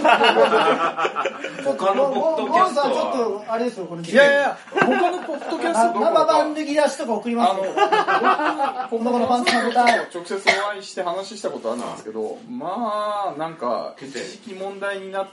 [1.94, 2.86] のポッドキャストは。
[2.86, 3.12] ゴンさんちょっ
[3.46, 15.32] とあれですよこれいやいや他のポッドキャスト生か番抜き出しとか送りますよあこの子のパンツのボタン直接お会いして話したことあるんですけどまあなんか一時期問題になって。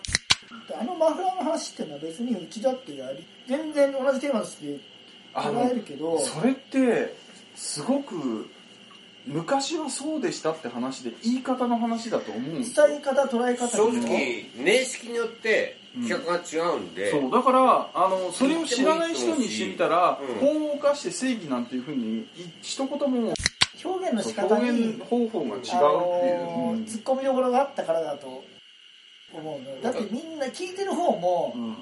[0.80, 4.80] あのマフラーの話っていうのは別にうちだってやり全然同じテーマとして
[5.34, 6.20] あの捉えるけど。
[6.20, 7.16] それって
[7.56, 8.48] すごく
[9.26, 12.88] 昔はそうでしたって話で言い方の話だと思うんですよ。
[12.88, 20.24] 伝え方捉え方正直年式によって企画が違うんで、そうだからあのそれを知らない人にしてみたらう。
[20.24, 20.40] ん。
[20.40, 22.28] 法を犯して正義なんていうふうにい
[22.62, 23.34] 一言も
[23.84, 28.44] 表現の仕方表に現方法が違うっていう、あのうんー突っ込みどころがあったからだと
[29.34, 31.76] 思うのだってみんな聞いてる方もうん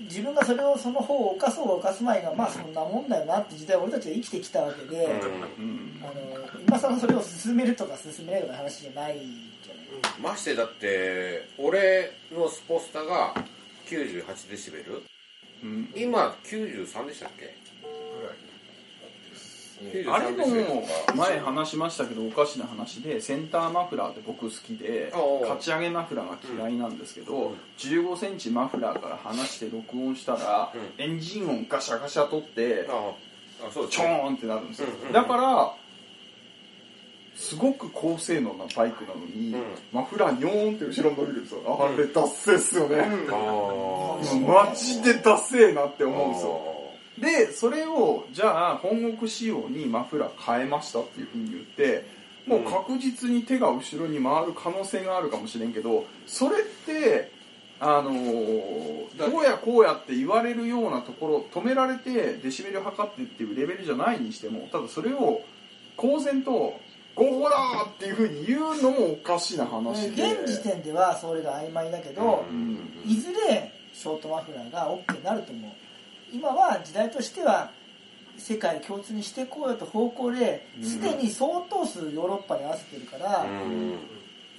[0.00, 6.00] 自分がそれをその方を犯そうが犯す前がまあそんなもんだよなって時代を俺たちは生きてきたわけで、うん。
[6.02, 13.34] あの今更それを進めるとか進めないとかの話じゃないじゃないましてだって俺のスポスタが
[13.86, 15.02] 98デシベル。
[15.64, 15.92] うん。
[15.96, 17.56] 今93でしたっけ？
[20.10, 32.88] あれ93デシベルともか前話しましたけどおかしな話でセンターマフラーって僕好きでおうおう勝ち上げマフラーが嫌いなんですけど15センチマフラーから離して録音したらうエンジン音ガシャガシャ取って
[33.90, 34.88] チョねーンってなるんですよ。
[35.12, 35.74] だから
[37.34, 39.62] すごく高性能なバイクなのにうん。
[39.92, 41.78] マフラーニョーンって後ろに伸びるんですよ。
[41.80, 43.04] あれダッセーっすよね。
[43.30, 44.18] あ
[44.66, 46.77] マジでダッセーなって思うんですよ
[47.20, 52.04] でそれをじゃあ本国仕様にマフラー変えましたっていうふうに言って
[52.46, 57.30] もう確実に手が後ろに回る可能性があるかもしれんけどそれって
[57.80, 65.42] あのーこうやこうやって言われるようなところ止められてデシベル測ってっていうレベルじゃないにしてもただそれを
[65.96, 66.80] 公然と
[67.14, 75.70] 「ゴーラー!」っていうふうに言うのもおかしな話で現時点ではそれが曖昧だけど、うんいずれショートマフラーが OK になると思う
[76.32, 77.70] 今は時代としては
[78.36, 83.44] 世界共通にしていこうよと方向ですでに相当数ヨーロッパに合わせてるから、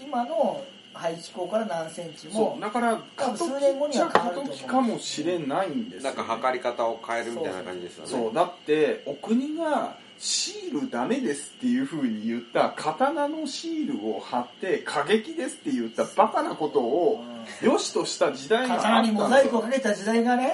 [0.02, 3.02] 今の配置口から何センチもそうだから
[3.36, 4.68] 数年後には変わると思う。
[4.68, 6.18] かもしれないんですよね。
[6.18, 8.10] なんか測り方を変えるみたいな感じですよね。
[8.10, 17.24] そうだってお国がシールダメですっていう風に言った刀のシールを貼って過激ですって言ったバカなことを
[17.64, 20.54] 良しとした時代があった刀にモザイクをかけた時代がね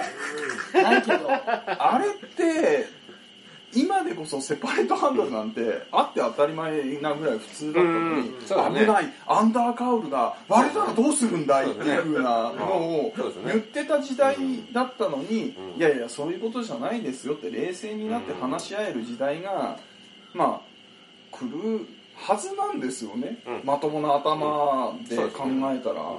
[0.72, 1.28] ないけど。
[1.28, 2.86] あれって
[3.74, 8.30] 今でこそセパレートハンドルなんてあって当たり前なぐらい普通だったのに、
[8.80, 13.12] 危ないアンダーカウルが割れたらどうするんだいっていうふうなのを
[13.46, 14.36] 言ってた時代
[14.72, 15.80] だったのに、うん。
[15.80, 19.78] いやいやそういうことじゃないですよって冷静になって話し合える時代が、
[20.32, 23.60] まあ来るはずなんですよね、うん。
[23.64, 26.14] まともな頭で考えたら、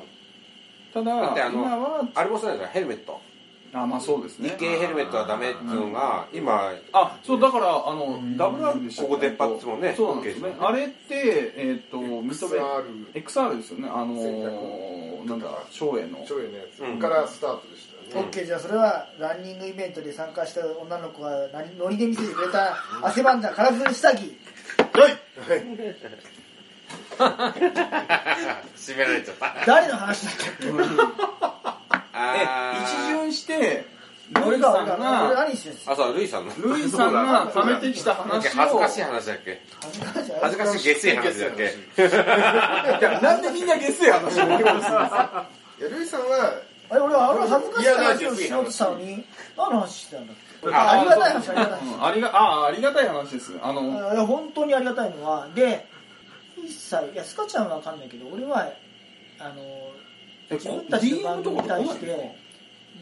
[0.93, 2.71] ただ今はあれもそうなんですよ。
[2.73, 3.19] ヘルメット
[3.73, 4.49] あまあそうですね。
[4.49, 10.49] 日経ヘルメットはダメっていうのが今あそうだからあの WR ここ出っ張ってもねそうなんですね。
[10.49, 13.89] OK ですよあれってえっ、と認め XR XR ですよね。
[13.91, 16.23] あのー、なんだ照英の。
[16.25, 16.81] ちょいのやつ。
[16.83, 16.99] うん。
[16.99, 24.37] からスタートでしたよね、OK じゃあそれはランニングイベントで参加した女の子が何ノリで見せてくれた汗ばんだカラフル下着。
[27.17, 29.55] 締められちゃった。
[29.65, 30.67] 誰の話だっけ？
[32.83, 33.85] 一巡して
[34.33, 35.47] ルイさん俺が
[35.87, 36.51] あそうルイさんの。
[36.57, 39.61] ルイさんが貯めてきたなん話をか恥ずかしい話だっけ？
[39.81, 41.63] 恥ずかしい恥ずかしい下水話だっけ？
[41.63, 46.53] いやなんでみんなゲスや話をいやルイさんは
[46.89, 49.23] あれ俺は俺恥ずかしい話をしようとしたのに
[49.57, 50.69] 何の話してたんだっけ？
[50.73, 53.53] あありがたい話ありがたい話うんありがあありがたい話です。
[53.61, 53.81] あの
[54.13, 55.85] いや本当にありがたいのはで
[56.57, 58.67] 一切いやスカちゃんは分かんないけど俺は
[59.39, 59.96] あのえ
[60.49, 62.35] 自分たちの番組に対して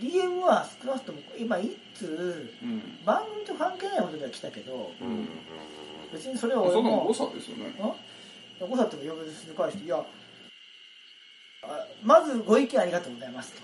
[0.01, 2.81] DM は少なくとも今一通うん。
[3.05, 4.91] 番組と関係ないことでは来たけど
[6.11, 7.65] 別にそれを俺も誤差ですよね。
[7.67, 8.69] ん？
[8.69, 10.03] 誤差って呼び捨て返していや
[11.63, 13.61] あまずご意見ありがとうございますと。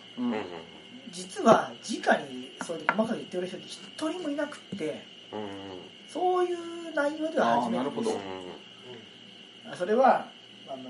[1.11, 1.97] 実は直
[2.29, 5.03] にそうやって細かく言ってる人って一人もいなくって
[5.34, 5.49] うん。
[6.07, 9.77] そういう内容では初めてです。
[9.77, 10.27] それは
[10.67, 10.84] あの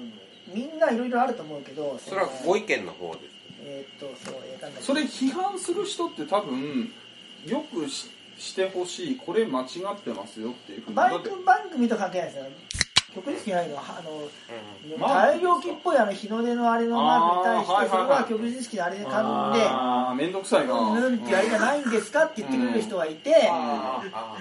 [0.47, 3.25] みんないろいろあると思うけどそれはのご意見の方です
[3.63, 6.91] えーっとそうえーなそれ批判する人って多分
[7.45, 11.21] よくししてほしいこれ間違ってますよっていう番
[11.71, 12.45] 組と関係ないですよ。
[13.13, 13.75] 曲に好きないの。
[13.75, 19.21] はあのマーク大量機っぽいあの日の出のあれのマークに対してそれは曲実式のあれで買うんで
[19.63, 20.73] ああ面倒くさいな。
[20.73, 24.37] うんうんってやりがないんですかって言ってくれる人がいて、ああ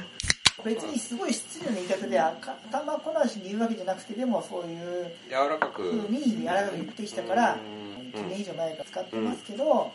[0.65, 5.83] 別にすごい失礼な言い方で頭こなしに言うわけじゃなくてでもそういう柔らかく。
[5.83, 8.01] ふうに柔らかく言ってきたからうん。
[8.13, 9.93] 1年以上前から使ってますけど、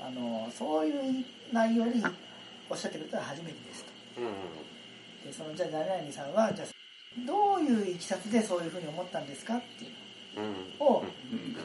[0.00, 2.02] あのそういう内容に
[2.70, 3.90] おっしゃってくれたら初めてですと。
[4.20, 6.68] うんでそのじゃあ誰々さんはじゃあ
[7.26, 9.90] どういういきさつでそういうふうに思ったんですかっていう
[10.36, 11.56] うんのを、うん。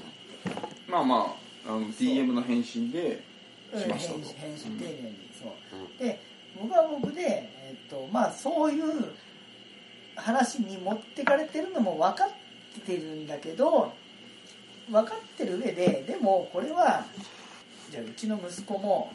[0.87, 1.35] まあま
[1.65, 3.21] ああの DM の返信で
[3.71, 4.19] うんしましたと。
[4.19, 5.51] 返信返信丁寧にそう。
[5.77, 5.97] うん。
[5.97, 6.19] で
[6.59, 8.83] 僕は僕で、えっとまあ、そういう
[10.15, 13.93] 話に持ってかれてるのも分かってるんだけど
[14.91, 17.05] 分かってる上ででもこれは
[17.89, 19.11] じゃあうちの息子も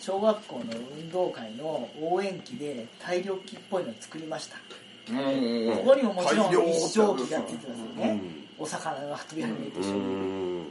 [0.00, 0.62] 小学校の
[0.96, 4.56] 運動会の応援旗で大量旗っぽいのを作りました。
[5.10, 8.20] うんここにももちろん一生旗がついてますよね、
[8.58, 8.64] うん。
[8.64, 10.66] お魚が飛び跳ねてう一生旗ん。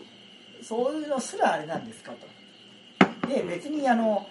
[0.64, 3.28] そういうのすらあれなんですかと。
[3.28, 4.28] で、別にあの、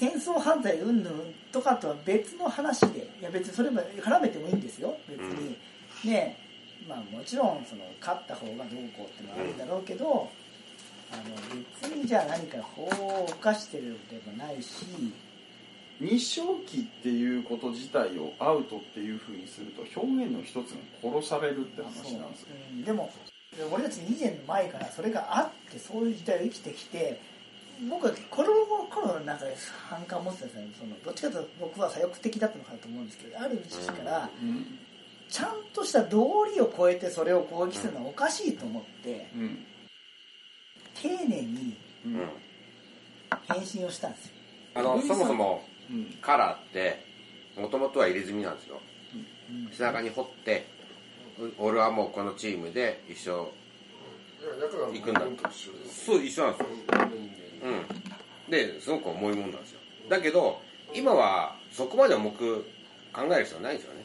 [0.00, 1.10] 戦争犯罪云々
[1.52, 5.58] とかとは別の話で、いや別にそれも絡めてもいいんですよ、別に。
[6.10, 6.38] ね
[6.88, 10.30] まあもちろん、その、勝った方がどうこうってのはあるんだろうけど、
[11.12, 11.22] あの、
[11.82, 14.86] 別にじゃあ何か法を犯してるでもないし、
[16.00, 20.70] 日照期っていうこと自体をアウトっていうふうにすると表現の一つ
[21.02, 22.56] が殺されるって話なんですよ。
[22.72, 22.74] う。
[22.76, 23.10] ん、でも
[23.70, 27.20] 俺たち以前の前からそれがあってそういう時代を生きてきて
[27.88, 28.48] 僕はこの
[28.90, 29.44] 頃なんか
[29.88, 30.84] 反感を持ってたんですよ。
[30.84, 34.78] そのどっちかというと僕は左翼的だったのかなと思うんですけどある時期からうん
[35.28, 39.64] ちゃんとした道理を超えてそれを攻撃するのはおかしいと思ってうん
[41.00, 42.20] 丁寧にうん
[43.48, 44.32] 返信をしたんですよ。
[44.74, 46.06] あのそもそもうん。
[46.20, 47.04] カラーって
[47.56, 48.80] もともとは入れ墨なんですよ。
[49.72, 50.66] 背中に彫って
[51.40, 53.30] う俺はもうこのチームで一生
[54.92, 55.22] 行くんだ。
[55.90, 56.66] そう一緒なんですよ
[57.62, 58.50] うん。
[58.50, 59.80] ですごく重いもんなんですよ。
[60.08, 60.60] だけど
[60.94, 62.66] 今はそこまで重く
[63.12, 64.04] 考える必要ないんですよね。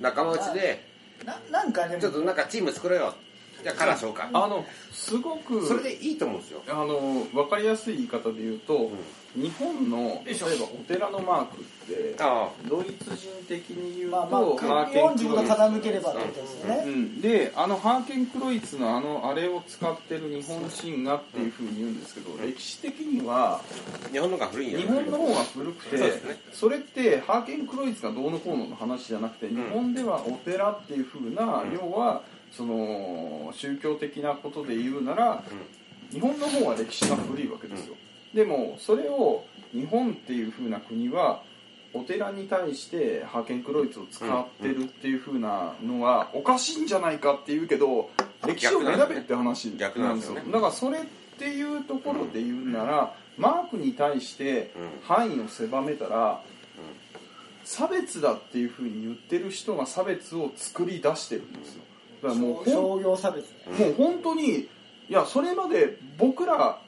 [0.00, 0.84] 仲間内で
[1.24, 3.14] ななんかでもちょっとなんかチーム作ろうよ
[3.62, 4.28] じゃあカラーしようか。
[4.32, 6.62] あのすごくそれでいいと思うんですよ。
[6.68, 8.90] あの分かりやすい言い方で言うと、
[9.34, 15.52] 日本の例えばお寺のマークってあドイツ人的に言うと、まあまあハーケンク45度ロイツ。
[15.52, 16.82] 傾ければってことですよね。
[16.86, 26.40] うん、であのハーケンクロイツのあのあれを使ってる日本神話っていうふうに言うんですけど、歴史的にはあ日本のが古いんや日本の方が古くてそうですね。
[26.52, 31.72] それってハーケンクロイツがどうのこうのの話じゃなくて、日本ではお寺っていうふうな、うん。
[31.72, 32.22] 要は
[32.58, 35.44] その宗教的なことで言うなら、
[36.10, 37.94] 日本の方が歴史が古いわけですよ、
[38.34, 41.44] でもそれを日本っていうふうな国は
[41.94, 48.10] お寺に対してハーケンクロイツを使ってるっていう風なのはおかしいんじゃないかって言うけど
[48.44, 50.42] 歴史を選べって話逆なんですよね。
[50.50, 51.02] だからそれっ
[51.38, 54.72] ていうところで言うなら、マークに対して
[55.04, 56.42] 範囲を狭めたら、
[57.62, 61.82] 差別だっていう風に言ってる人が差別を作り出してるんですよ
[62.22, 63.46] だからもう商業差別
[63.78, 63.86] ね。
[63.86, 64.68] もう本当にい
[65.08, 66.80] やそれまで僕ら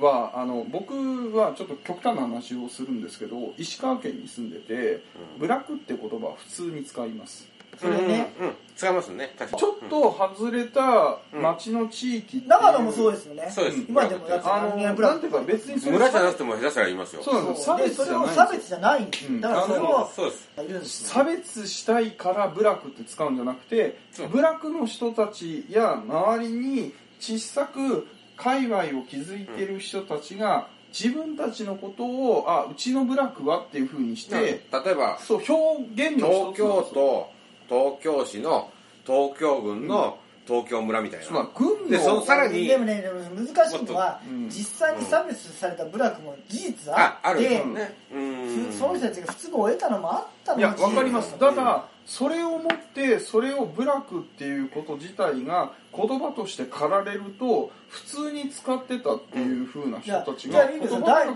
[0.00, 5.02] はあの僕はちょっと極端な話をするんですけど石川県に住んでて
[5.38, 7.48] ブラックって言葉は普通に使います
[7.80, 8.54] それね、うん、うん。
[8.76, 9.34] 使いますね。
[9.36, 9.60] 確かに。
[9.60, 12.46] ちょっと外れた町の地域う。
[12.46, 13.50] 長野もそうですよね。
[13.50, 13.84] そうです。
[13.88, 17.22] 今でもだってあのなんていうか別に村じゃなくても下手したら言いますよ。
[17.22, 20.48] そうなんですそれ別じゃないを差別じゃないんだからそれをそうです。
[20.58, 24.28] いるんですよ差別したいからブラックって使うんじゃなくてそう。
[24.28, 28.06] ブラックの人たちや周りに小さく
[28.36, 34.60] 界隈を築いてる人たちが自分たちのことをあうちのブラックはっていうふうにして、例
[34.92, 37.37] えばそう表現の東京都
[37.68, 38.70] 東京市の
[39.06, 44.48] 東京郡の東京村みたいそうだな、軍でそののさらにでもねでも難しいのは、うん。
[44.48, 47.62] 実際に差別された部落も事実あって、
[48.10, 48.70] うん。
[48.70, 51.38] ふその人たちが不都合を得たのもあったのいやわかります。
[51.38, 60.60] だただそれをもってそれをブラックっていうこと自体が言葉として駆られると普通に使ってたっていうふうない人やたちが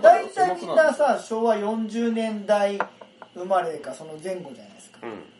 [0.01, 2.79] 大体みんなさ昭和40年代
[3.35, 4.99] 生まれかその前後じゃないですか。
[5.03, 5.32] うん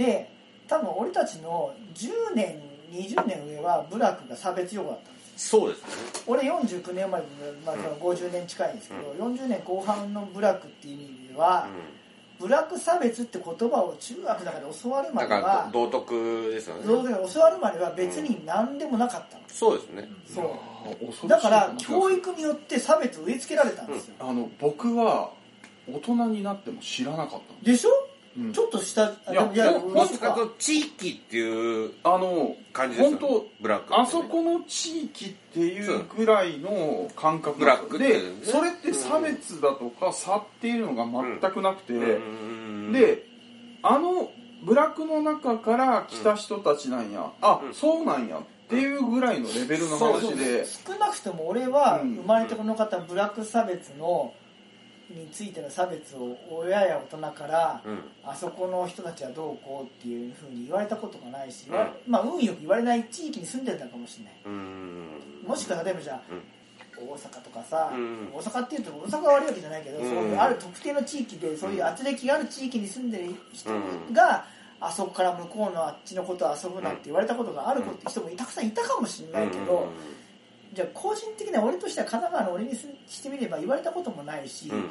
[0.00, 0.30] で
[0.66, 2.58] 多分俺たちの10年
[2.90, 5.86] 20年上は部落が差別用語だったんですそうですね。
[6.26, 7.28] 俺49年生まれで、
[7.64, 11.66] まあ、50年近いんですけど、40年後半の部落っていう意味では、
[12.38, 16.82] 部落差別って言葉を中学だから教わるまでは道徳ですよね。
[16.84, 20.08] そうだから教わるまでは別に何でもなかったの、そうですね。
[20.26, 20.58] そ
[21.24, 21.28] う。
[21.28, 25.30] だから教育によって差別を植え付けられたんですよ、あの僕は
[25.90, 28.09] 大人になっても知らなかったでしょ、うん
[28.52, 33.96] ちょっとしたあいやでもいやもうどっちかと地域っていうあの感じですよね本ブラックね。
[33.98, 38.20] あそこの地域っていうぐらいの感覚ブラックでね。
[38.44, 41.04] それって差別だとか差っていうのが
[41.40, 42.92] 全くなくて、うん。
[42.92, 43.26] で
[43.82, 44.30] あの
[44.64, 47.74] ブラックの中から来た人たちなんや、あ、うん。
[47.74, 48.38] そうなんや。
[48.38, 50.64] っていうぐらいのレベルの話で。
[50.64, 54.32] 少なくとも俺はうん生まれてこの方ブラック差別の
[55.12, 57.98] についての差別を親や大人からうん。
[58.24, 61.74] あそこの人たちはどうこうっていうふうに言われたことがないし、うん。
[62.06, 64.34] まあ運よく言われない地域に住んでたかもしれない。
[64.46, 65.44] うん。
[65.46, 66.20] もしくは例えばじゃあ、
[66.96, 68.28] 大阪とかさ、うん。
[68.32, 70.08] 大阪っていうと大阪が悪いわけじゃないけど、うん。
[70.08, 73.70] そういうある特定の地域でそういう圧力がある地域に住んでる人
[74.12, 74.44] が、
[74.80, 79.88] あそこから向こうのあっちのことを遊ぶなって言われたことがある人もたくさんいたかもしれないけど、
[80.72, 82.76] じゃあ個人的な俺としては神奈川の俺に
[83.08, 84.88] してみれば言われたこともないし、うん。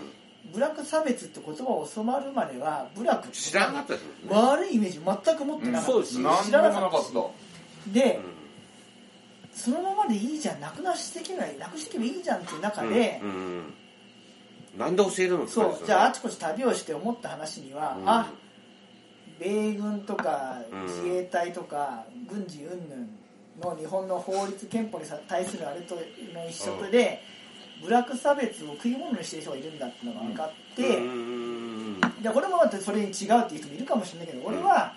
[0.54, 6.06] ブラック差別って言葉を教わるまではブラックって知らなかったですね悪いイメージ全く持ってなかった。
[6.06, 7.92] し、何知らなかった。
[7.92, 8.20] で、
[9.54, 10.60] うそのままでいいじゃん。
[10.62, 11.56] なくなしていけばい。
[11.56, 13.22] いなくしていけばいいじゃんっていう中で、ん。
[13.22, 13.74] うん。
[14.78, 15.48] なんで教えるの？
[15.48, 15.80] そう。
[15.86, 18.10] じゃああちこち旅をして思った話には、うん。
[18.10, 18.32] あ
[19.40, 20.84] 米軍とかうん。
[20.84, 23.08] 自衛隊とか軍事云々
[23.60, 26.02] の日本の法律憲法に対するあれとの
[26.50, 27.22] 一色で、
[27.82, 34.94] ブラック差別を食い物にしてる人がいるんだっていうのが分かって、うんでこれもまたそれに違うっていう人もいるかもしれないけど俺は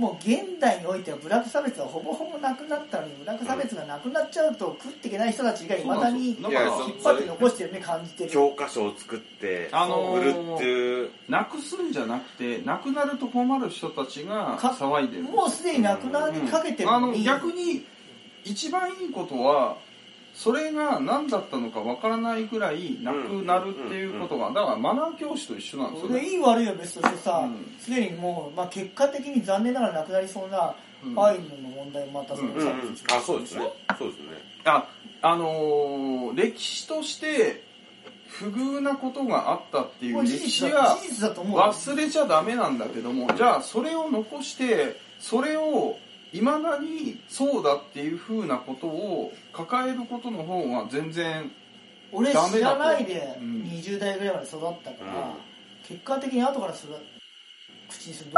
[0.00, 8.30] もう現代においてはブラック差別はほぼほぼなくなったのにブラック差別がなくなっちゃうと食っていけない人たちがいまだに引っ張って残してるね感じてる。
[8.30, 11.10] 教科書を作ってあのー売るっていう。
[11.28, 15.24] なくすんじゃなくてなくなると困る人たちがか騒いでる。
[15.24, 17.84] もうすでになくなりかけてるあののに、逆に
[18.42, 19.76] 一番いいことは
[20.42, 26.26] それが何だったのかわからないぐらいなくなるっていうことがだからマナー教師と一緒なんですよね。
[26.26, 27.40] いい悪いは別としてさ。
[27.44, 27.76] うん。
[27.78, 30.74] すで、にもう、まあ、結果的に残念ながらなくなりそうな
[31.04, 31.22] うん。
[31.22, 32.96] アイヌの問題もまたそのうんうんうん。
[33.12, 33.70] あそうですね。
[33.98, 34.24] そうですね。
[34.64, 34.88] あ
[35.20, 37.62] あのー歴史として
[38.28, 41.12] 不遇なことがあったっていう歴事実だ史
[41.52, 45.98] は忘れちゃダメなんだけどもじゃあそれを残してそれを
[46.32, 51.50] いまだにそうだっていうふうなことを抱えることの方が全然
[52.12, 52.78] 俺知ダメだと。
[52.78, 53.62] らないでうん。
[53.62, 55.32] 20代ぐらいまで育ったから、うん。
[55.86, 56.94] 結果的に後からする
[57.88, 58.30] 口にする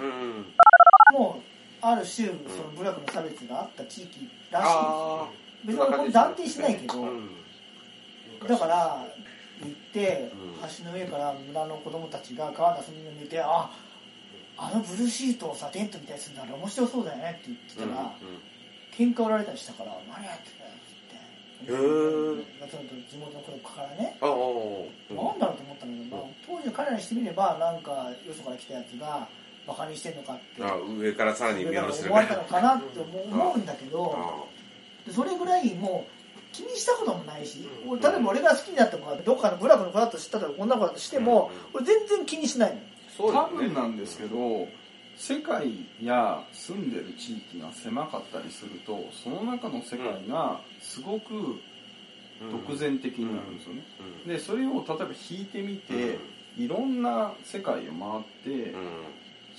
[0.00, 1.18] うん。
[1.18, 1.42] もう
[1.86, 2.32] ある種そ
[2.62, 5.28] の部落の差別があった地域らしいあ
[5.64, 5.86] んですよ。
[5.86, 7.28] 別に俺断定しないけど、うん。
[8.46, 9.06] だから
[9.62, 10.68] 行ってうん。
[10.78, 13.70] 橋の上から村の子供たちが川遊びに見てあ
[14.56, 18.12] あのブルーシートをさテントみたいにするなら面白そうだよねって言ってたら、
[18.96, 20.78] 喧嘩売られたりしたから何やってんだよっ
[21.58, 22.70] てへー。
[22.70, 24.28] その地元の子からね、ああ
[25.14, 29.28] なんだろうと思ったんだけど、まあ、当時の彼らにしてみればなんかよそから来たやつが
[29.66, 32.10] バカにしてんのかってあ上からさらに見下ろしてる。
[32.10, 34.48] 思われたのかなって思うんだけど
[35.10, 36.12] それぐらいもう
[36.52, 42.80] 気にしたこともないし俺例えば俺が好きになった子がどっかの部落の子だと知ったら女の子だとしても俺全然気にしないの
[43.22, 43.68] ね。
[43.68, 44.68] 分なんですけど
[45.16, 51.60] 世界や住んでる地域が狭かったりするとその中の世界がすごく
[52.50, 53.82] 独善的になるんですよね、
[54.26, 56.18] でそれを例えば引いてみて、
[56.58, 58.80] いろんな世界を回って、うん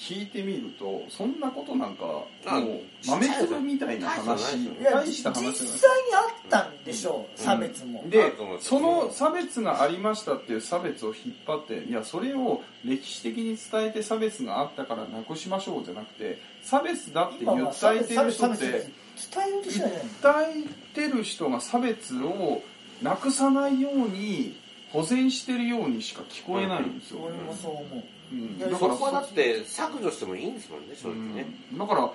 [0.09, 8.65] 引いてみるとそんなことなんかもあう豆粒みたいな話いや大実際にした話じゃないあったんでしょう差別も、うんです。
[8.65, 18.71] そよの差別がありましたっていう差別を引っ張っていやそれを歴史的に伝えて差別があったからなくしましょうじゃなくて差別だって今は差訴えてる人って別
[19.33, 20.43] 伝えようとしないじゃない。
[20.43, 20.63] 訴
[20.95, 22.61] えてる人が差別を
[23.01, 24.57] なくさないように
[24.91, 28.57] 保全してるようにしか聞こえないんですよ、俺もそう思ううん。
[28.57, 31.45] いやだからそこはだって削除してもいいんですもんね正直ね。
[31.71, 32.11] うんだから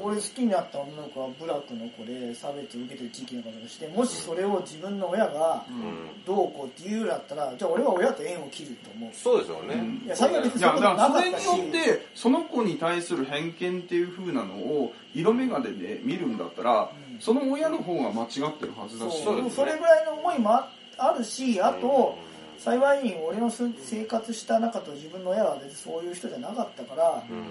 [0.00, 6.24] 俺好きになった女の子は部落の子で差別を受けてる地域の方としてもしそれを自分の親がうん。
[6.26, 9.10] どうこうって言うだったらじゃあ俺は親と縁を切ると思う。
[9.14, 9.74] そうですよね。
[9.74, 10.02] うん。
[10.04, 17.20] いや最悪にそだからそれことなかったしによってその子に対する偏見っていう風なのを色眼鏡で見るんだったら、うん。
[17.20, 19.24] その親の方が間違ってるはずだし。
[19.24, 19.50] そうそうですね。
[19.50, 22.18] それぐらいの思いもああるしあと
[22.58, 27.44] 幸いに俺のす生活した中と自分の親は別にそういう人じゃなかったからうん。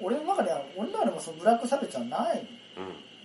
[0.00, 2.46] 俺の中では俺の中でもそのブラック差別はない。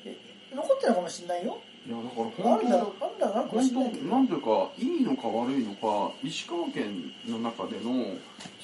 [0.05, 0.17] え
[0.55, 1.57] 残ってるのかもしれないよ。
[1.85, 8.05] いやだから本うあるんだろうなかも当しれなんていうかいいのか悪いのか石川県の中での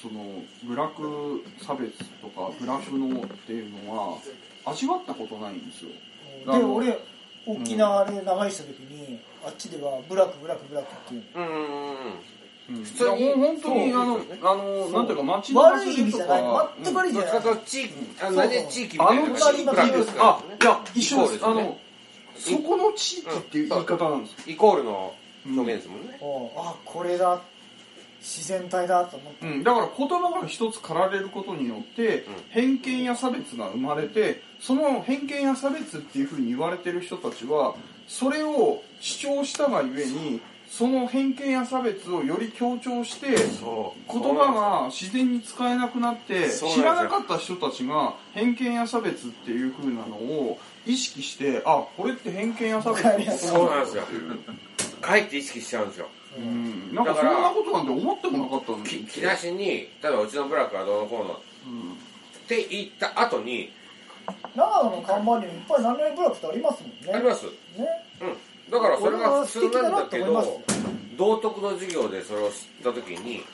[0.00, 0.22] その
[0.62, 4.18] ブラック差別とかブラックのっていうのは
[4.66, 5.90] 味わったことないんですよ。
[6.46, 6.98] で俺
[7.46, 11.46] 沖縄で長居した時に、あっちではブラックブラックブラックっていううん。
[11.46, 12.37] うんうんうん
[12.68, 16.42] 普通に本当にあのあのなんていうか街の悪い意味じゃない。
[16.82, 20.28] 全く悪いじゃない、あそう何地域みたいなあの地域ブラックですから。
[20.28, 21.78] あいや一緒ですあの
[22.36, 24.38] そこの地域っていう言い方なんですよ。
[24.46, 25.14] イコールの
[25.46, 26.18] 表現ですもんね。
[26.56, 27.40] あこれだ。
[28.20, 37.76] 自然体だと思って、うん、だから言葉が一つ駆られることによって、偏見や差別が生まれてその偏見や差別っていうふうに言われてる人たちは
[38.08, 40.40] それを主張したがゆえに
[40.70, 53.02] その偏見や差別をより強調して言葉が自然に使えなくなって知らなかった人たちが偏見や差別っていうふうなのを意識してあこれって偏見や差別
[53.46, 54.04] そうなんですよ。
[55.00, 56.08] かえって意識しちゃうんですよ。
[56.36, 61.34] うん、なんかそんなことなんて思ってもなかったんですよき木梨に例えばうちのブラックはどうのこうの。
[61.34, 61.36] っ
[62.46, 63.72] て言った後に
[64.54, 67.12] 長野の看板にもいっぱい何々ブラックってありますもんね。
[67.12, 67.46] あります。
[67.46, 67.50] ね。
[68.20, 70.62] うんだからそれが普通なんだけど
[71.16, 73.44] 道徳の授業でそれを知った時に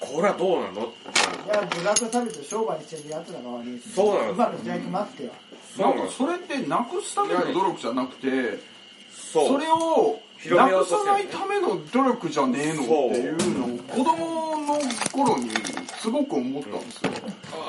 [0.00, 5.32] これはどうなのっていやブラック差別を商売にしてるやつらが悪いそうなんです今の時代決まっては
[5.94, 8.75] なんかそれってなくすための努力じゃなくて
[9.44, 10.20] それを
[10.54, 14.78] なくさないための努力じゃねえのっていうのを子供の
[15.12, 15.50] 頃に
[16.00, 17.12] すごく思ったんですよ。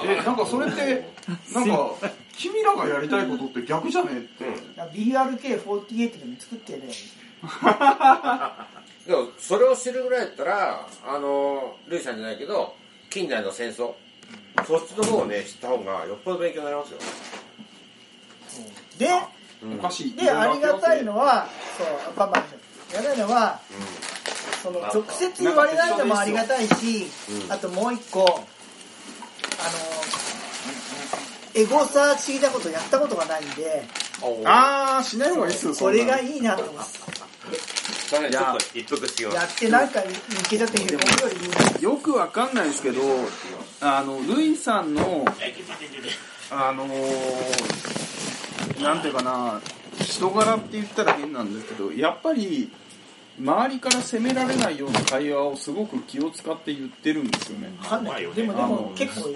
[0.05, 1.09] え、なんかそれって、
[1.53, 1.91] なんか、
[2.33, 4.45] 君らがやりたいことって逆じゃねえって。
[4.93, 6.95] BRK48 でも作ってやればい
[9.05, 12.75] いでもそれを知るぐらいだったらあのルイさんじゃないけど
[13.09, 13.93] 近代の戦争。
[14.65, 16.99] そっちの方をね知った方がよっぽど勉強になりますよ。
[18.97, 19.09] で
[19.63, 20.15] おかしい。
[20.15, 21.47] でありがたいのは
[21.77, 21.87] そう
[22.17, 22.45] まあまあ
[22.93, 23.59] やりたいのは
[24.63, 27.07] その直接言われないのもありがたいし、
[27.49, 28.37] あともう一個あの
[31.55, 33.83] エゴサーチ的なことやったことがないんで
[34.45, 36.27] あー、しない方がいいっすよ、それがい。
[36.31, 36.81] いいなと思って。
[38.07, 40.03] それちょっと一服してきますやってなんかい
[40.49, 43.01] けたってよくわかんないですけど、
[43.81, 45.25] あの、ルイさんの、
[46.51, 48.06] あのー
[48.81, 49.61] なんていうかな、
[49.99, 52.71] 人柄って言ったら変なんですけど、やっぱり、
[53.39, 57.69] 周りから責められないような会話をすごく気を使って言ってるんですよね。
[57.79, 59.35] わかんないでもであのも結構ね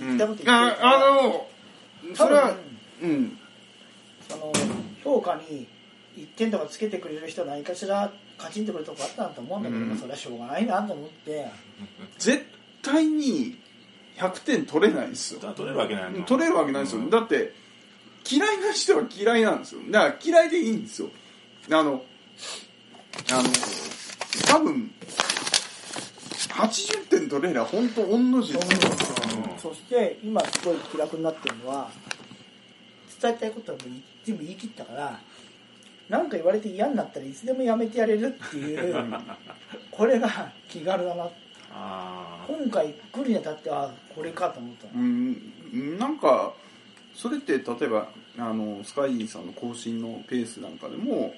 [0.00, 1.46] うん言ったこと言ってるからああの、
[2.14, 2.56] それは
[3.02, 3.38] うん。
[4.28, 4.52] その
[5.02, 5.66] 評価に
[6.16, 11.50] 1点とかつけてくれる人は何かしらカチンとくるとこあったなと思うんだけど、うんそれはしょうがないなと思って
[12.18, 12.44] 絶
[12.82, 13.58] 対に
[14.18, 15.40] 100点取れないですよ。
[15.40, 17.08] 取れるわけないの取れるわけないですよ。
[17.08, 17.54] だって、
[18.28, 19.80] 嫌いな人は嫌いなんですよ。
[19.90, 21.08] だから嫌いでいいんですよ。
[21.70, 22.02] あの、
[23.30, 23.48] あの、
[24.46, 24.90] 多分、
[26.48, 28.80] 80点取れりゃ本当御の字ですよ。
[29.60, 31.90] そして今すごい気楽になってるのは
[33.20, 33.88] 伝えたいことはもう
[34.24, 35.20] 全部言い切ったから
[36.08, 38.94] なんか言われて嫌になったらいつでもやめてやれるっていう
[39.90, 41.28] これが気軽だな
[41.72, 46.54] あ今回来るにあたってはこれかと思ったのうんなんか
[47.14, 48.08] それって例えば
[48.38, 51.34] あのスカイさんの更新のペースなんかでも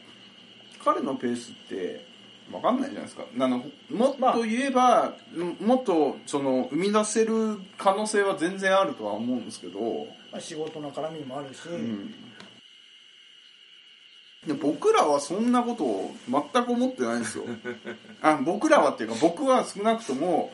[0.84, 2.04] 彼のペースって
[2.50, 3.24] 分かんないじゃないですか。
[3.38, 5.14] あのもっと言えば、
[5.60, 9.80] もっとその生み出せる可能性は全然あるとは思うんですけど、
[10.30, 12.14] まあ仕事の絡みもあるし、うん。
[14.46, 17.44] で僕らはそんなことを全く思ってないんですよ。
[18.20, 20.52] あ僕らはっていうか僕は少なくとも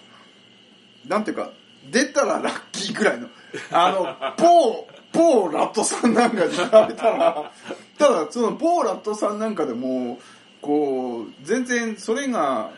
[1.07, 1.53] なんていうか
[1.91, 3.29] 出たらラッキーぐらいの。
[3.73, 7.53] あの某某ラットさんなんかに比べたら
[7.99, 10.19] ただその某ラットさんなんかでも
[10.61, 12.73] こう全然それが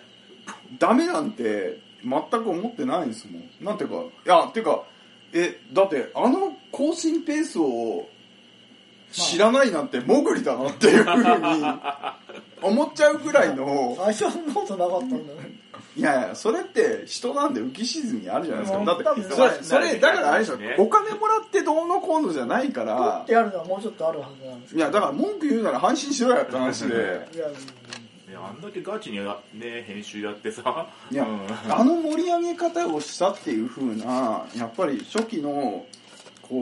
[0.78, 3.50] ダメなんて全く思ってないんですもん。
[3.60, 4.84] なんていうかいやっていうか
[5.32, 8.08] えだってあの更新ペースを
[9.12, 11.64] 知らないなんてモグリだなっていうふうに
[12.62, 15.60] 思っちゃうぐらいの最初そんなことなかったんだね。
[15.96, 18.84] いやいやそれって人なんで浮き沈みあるじゃないですか。
[18.84, 20.56] だってそれそれだからあれでしょ。
[20.56, 20.76] ね。
[20.78, 27.26] お金もらってどうのこうのじゃないか取らってやるのはもうちょっとあるはずなんですいやだから文句言うなら配信しろやって話で。
[28.28, 30.86] いやあんだけガチにね編集やってさ。
[31.10, 31.40] いやうん。
[31.68, 35.84] あの盛り上げ方をしたっていう風なやっぱり初期の
[36.50, 36.56] こ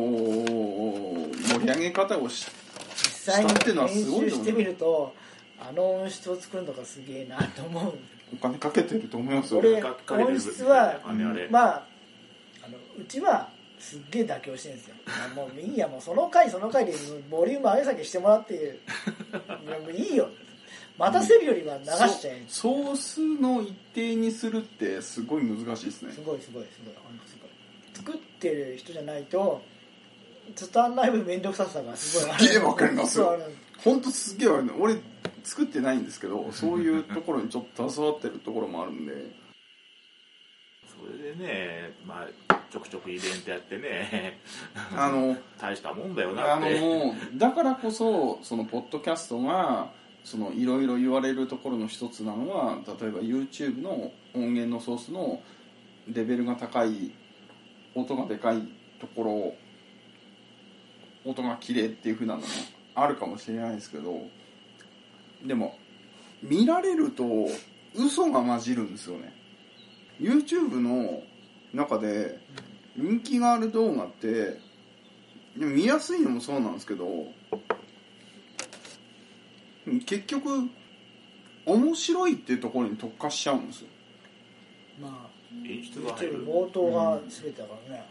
[1.33, 2.47] う盛り上げ方をし
[2.95, 5.15] 実際にしたっていうのはす編ごいと思う集してみると
[5.59, 7.95] あの音質を作るのがすげえなと思う。
[8.31, 11.49] お金かけてると思いますよ俺音質はあれあれ。
[11.49, 11.87] まあ
[12.63, 14.95] あのうちはすっげえ妥協してるんですよ。
[15.07, 16.93] あもういいやもうその回その回で
[17.31, 18.59] ボリューム上げ下げしてもらってい
[19.71, 20.29] やもういいよ。
[20.99, 22.45] 待たせるよりは流しちゃえ。
[22.49, 26.13] ソースの一定にするってすごい難しいですね。
[26.13, 26.95] すごいすごいすごい。
[27.27, 27.51] すごい。
[27.95, 29.63] 作ってる人じゃないと
[30.55, 32.45] 伝わんない分面倒くささがすごいある。
[32.45, 33.39] すっげえわかりますよ。
[33.85, 34.97] 本当すっげえわかる俺
[35.45, 39.13] 作ってないんですけど そういうところにちょっと携わってるところもあるんで。
[40.87, 44.41] それでねまあちょくちょくイベントやってね。
[44.97, 46.81] あの 大したもんだよなあって。
[46.81, 49.91] のだからこそそのポッドキャストが
[50.25, 55.41] そのいろいろ言われるところの一つなのは例えば YouTube の音源のソースの
[56.09, 57.13] レベルが高い
[57.95, 58.63] 音がでかい
[59.01, 59.68] ところ
[61.29, 62.47] 音が綺麗っていう風なのも
[62.95, 64.23] あるかもしれないですけど
[65.47, 65.77] でも
[66.43, 67.25] 見られると
[67.95, 69.35] 嘘が混じるんですよね。
[70.21, 71.23] YouTube の
[71.73, 72.39] 中で
[72.97, 74.59] 人気がある動画って
[75.57, 77.27] でも見やすいのもそうなんですけど
[80.07, 80.69] 結局
[81.67, 83.89] 面白いっていうところに特化しちゃうんですよ。
[85.01, 88.05] まあ演出が入 YouTube る冒頭が全てだからね、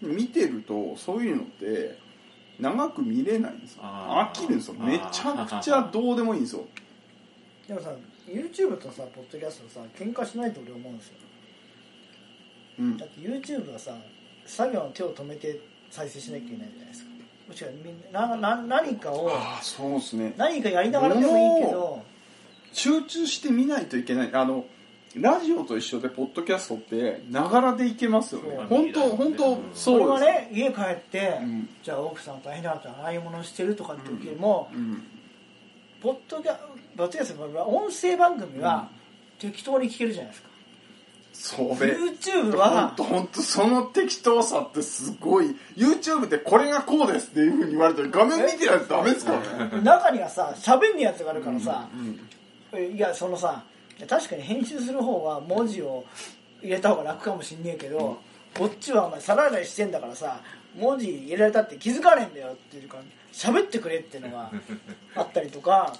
[0.00, 1.98] 見てるとそういうのって
[2.58, 3.82] 長く見れないんですよ。
[3.82, 4.74] 飽きるんですよ。
[4.78, 6.64] めちゃくちゃどうでもいいんですよ。
[7.68, 7.92] でもさ
[8.26, 11.14] YouTube とさポッドキャストさ喧嘩しないと俺思うんですよ。
[12.80, 12.96] うん。
[12.96, 13.92] だって YouTube はさ
[14.46, 17.10] 作業の手を止めて再生しなきゃいけないじゃないですか。
[17.48, 20.34] もしくはみんななな何かをああそうですね。
[20.36, 22.02] 何かやりながらでもいいけど
[22.72, 24.30] 集中して見ないといけない。
[24.34, 24.66] あの
[25.16, 28.56] ラジオと一緒でポッドキャストってながらでいけますよね。
[28.56, 30.26] そう本当本当そう俺です。
[30.26, 31.68] はね家帰って、うん。
[31.82, 35.02] じゃあ奥さん大変だったら洗い物してるとかって時も、うん
[36.00, 36.56] ポッドキャ
[36.96, 38.88] ポッドキャストは音声番組は
[39.40, 40.48] 適当に聞けるじゃないですか、
[41.32, 49.82] それ YouTube は本当本当その適当さってすごい YouTube ってこれがこうですっていうふうに言われて画面見てないとダメですからね。
[49.82, 51.88] 中にはさ喋んねやつがあるからさ、
[52.72, 53.64] いやそのさ
[54.06, 56.04] 確かに編集する方は文字を
[56.62, 58.18] 入れた方が楽かもしんねえけど、
[58.56, 60.40] こっちはお前皿洗いしてんだからさ
[60.76, 62.98] 文字入れられたって気づかねえんだよっていうか
[63.32, 64.50] 喋ってくれっていうのが
[65.14, 65.92] あったりとか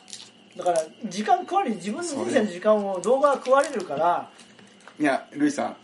[0.57, 4.29] だから時間食われる自分の人生の時間を動画が食われるから
[4.99, 5.77] いやルイさん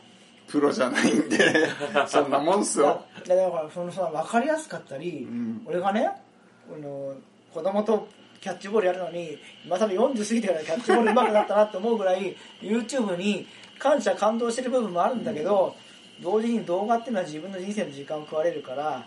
[0.48, 1.68] プロじゃないんで
[2.06, 3.04] そんなもんっすよ。
[3.26, 5.62] だだからそのさ分かりやすかったり、ん。
[5.66, 7.14] 俺がねあの
[7.52, 8.08] 子供と
[8.44, 13.46] キャッチボールやるのに今更40過ぎてからキャッチボール上手くなったなって思うぐらい YouTube に
[13.78, 15.74] 感謝感動してる部分もあるんだけど、
[16.22, 19.06] 同時に動画っていうのは自分の人生の時間を食われるから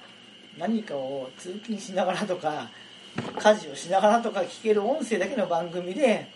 [0.58, 2.72] 何かを通勤しながらとか
[3.38, 6.32] 家事をしながらとか聞ける音声だけの番組で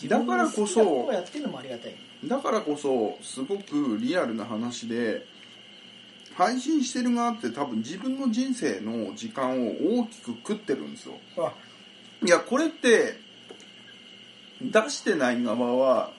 [0.00, 1.94] 自分の好きなことをやってるのもありがたい。
[2.24, 5.26] だからこそすごくリアルな話で
[6.34, 11.14] 配信してる側って多分自分の人生の時間を大きく食ってるんですよ。
[11.36, 11.52] あ
[12.24, 13.20] いやこれって
[14.60, 16.10] 出してない側は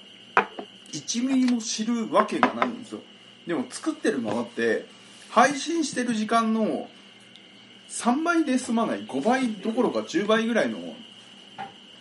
[0.91, 3.01] 1ミリも知るわけがないんですよ。
[3.45, 4.85] でも作ってる側って
[5.29, 6.87] 配信してる時間の
[7.89, 10.77] 3倍で済まない5倍どころか10倍ぐらいの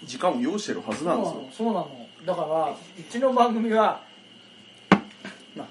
[0.05, 1.49] 時間を要してるはずなんですよ。
[1.53, 2.07] そうなの。
[2.25, 4.03] だからうちの番組は
[5.57, 5.67] まあ、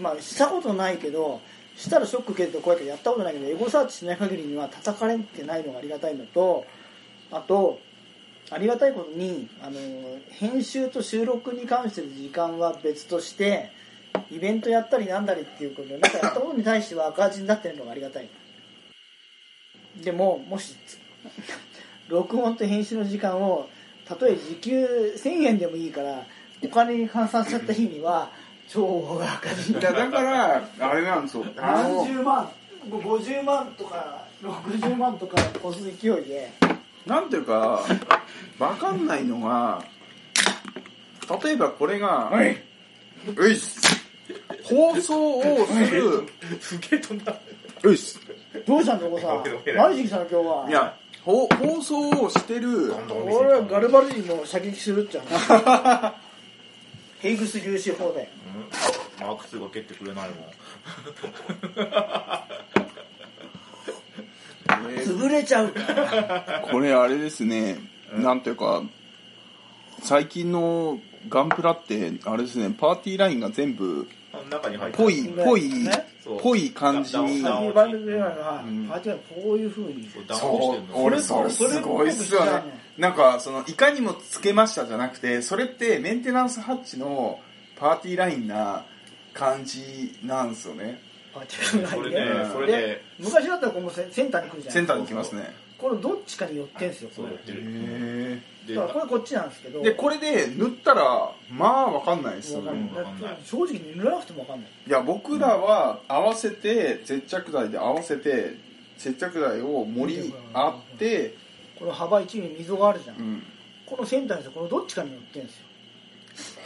[0.00, 1.40] まあ、したことないけど
[1.76, 6.66] したらショック受けるとこうやってやったことないけどエゴサーチしない限りには叩かれてないのがありがたいのと
[7.32, 7.80] あと
[8.50, 9.80] ありがたいことにあの
[10.30, 13.70] 編集と収録に関しての時間は別として
[14.30, 18.28] イベントやったりなんだりっていうことでなんかやったことに対しては赤字になってるのがありがたい。
[20.02, 20.76] でももし
[22.08, 23.68] 録音と編集の時間を
[24.06, 26.26] たとえ時給1000円でもいいから
[26.62, 28.30] お金に換算しちゃった日には
[28.68, 31.44] 超赤字いやだからあれなんですよ。
[31.56, 32.50] 何十万
[32.88, 36.52] 50万とか60万とか越す勢いで
[37.06, 37.84] なんていうか
[38.58, 39.84] わかんないのが
[41.42, 42.30] 例えばこれが
[43.36, 43.80] ういっす。
[44.64, 46.28] 放送をする。
[46.60, 47.34] すげえ飛んだ。
[47.82, 48.20] ういっす。
[48.66, 49.44] どうしたんだお子さん。
[49.76, 50.66] 何時来たの今日は？
[50.68, 52.92] いやほ放送をしてる。
[53.26, 55.24] 俺はガルバルジンも射撃するっちゃう。
[57.22, 58.28] ヘイグス粒子砲で。
[59.20, 60.38] マーク2が蹴ってくれないもん
[64.66, 66.60] 潰れちゃうから。
[66.70, 67.78] これあれですね、
[68.14, 68.82] なんていうか
[70.02, 70.98] 最近の
[71.28, 72.74] ガンプラってあれですね。
[72.78, 75.70] パーティーラインが全部あの中に入ってぽいぽい
[76.40, 77.42] ぽい感じに。
[77.42, 80.08] ダウンバンドではパーティーはこういうふうに。
[80.30, 80.82] そう。
[80.94, 82.82] 俺それすごいっすよね。
[82.98, 87.40] なんかそのいかにもつけましたじゃなくてそれってメンテナンスハッチの
[87.76, 88.84] パーティーラインな
[89.32, 91.00] 感じなんですよね
[91.32, 92.44] パーティーそれラインね。
[92.44, 95.54] でそれで昔だったらこのセセンターに来るじゃないセンターに来ますね。
[95.78, 97.34] これどっちかに寄ってんすよこれ。
[97.34, 97.60] ってる。
[97.64, 99.80] へでだからこれこっちなんですけど。
[99.80, 102.70] えでこれで塗ったらまあわかんないですよね。
[103.44, 104.70] 正直に塗らなくてもわかんない。
[104.86, 108.56] いや僕らは合わせて接着剤で合わせて
[108.98, 111.34] 接着剤を盛り合って、
[111.78, 113.42] この幅1ミリ溝があるじゃん、うん、
[113.84, 115.66] このセンターにさこのどっちかに寄ってんすよ。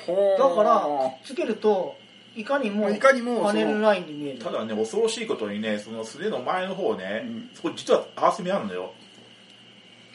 [0.07, 1.97] ほだからくっつけると
[2.37, 4.39] いかにもいかにもパネルラインに見える。
[4.39, 7.51] ただね恐ろしいことにねその素手の前の方ね、うん。
[7.55, 8.93] そこ実は合わせ目あるのよ。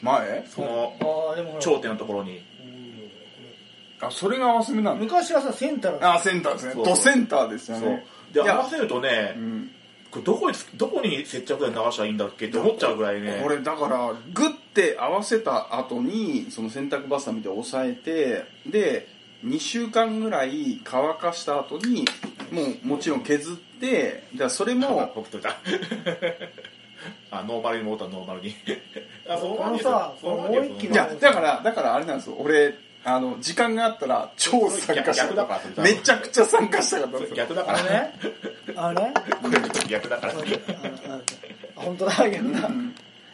[0.00, 0.44] 前？
[0.46, 0.94] その
[1.60, 2.42] 頂点のところに。
[4.00, 6.14] あそれが合わせ目なの昔はさセンターだった。
[6.14, 6.72] あセンターですね。
[6.74, 7.88] そうドセンターですよそう。
[7.90, 9.70] ねで合わせるとね、うん。
[10.10, 13.40] これどこにどこに接着剤流したらいいんだっけって思っちゃうぐらいね。
[13.42, 19.08] これだからグッて合わせた後にその洗濯バサミで押さえてで
[19.44, 22.04] 2週間ぐらい乾かした後に
[22.50, 25.56] もうもちろん削ってだからそれも僕とだ。
[27.32, 28.54] あノーマルに戻ったノーマルに。
[29.28, 32.36] あそのままであのさもう一気にいやだからだからあれなんですよ。
[32.38, 32.74] 俺
[33.04, 35.26] あの時間があったら超参加した。
[35.34, 37.36] からそれめちゃくちゃ参加したかったんですよ。
[37.36, 37.78] 逆だから。
[37.78, 37.90] あれ？
[37.90, 38.12] ね
[38.76, 39.12] あれ？
[39.88, 40.32] 逆だから。
[40.34, 40.40] ああ
[41.16, 41.20] あ
[41.74, 42.70] 本当だ逆だ。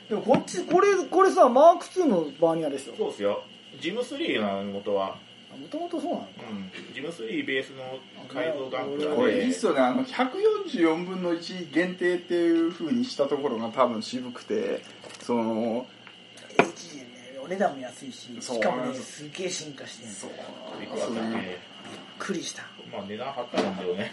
[0.09, 3.43] でもこっちこれこれさマーク2のバーニアでしょそうですよ。
[3.81, 5.17] ジム3なの元は
[5.61, 6.29] もともとそうなのか。
[6.51, 6.95] うん。
[6.95, 7.99] ジム3ベースの
[8.29, 9.81] 改造ガンプラでこれいいっすよね。
[9.81, 14.83] あの144分の1限定っていう風にしたところが多分渋くて
[15.21, 15.87] その
[16.57, 20.31] でねお値段も安いしそうしかもねすげえ進化してるそう
[20.81, 20.91] びっ
[22.19, 22.63] くりした。
[22.93, 24.13] まあ値段張ったんだよね。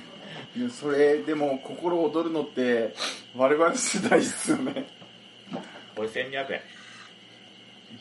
[0.55, 2.93] でそれでも心躍るのって
[3.35, 4.85] 我々世代ですよね。
[5.95, 6.61] これ1200円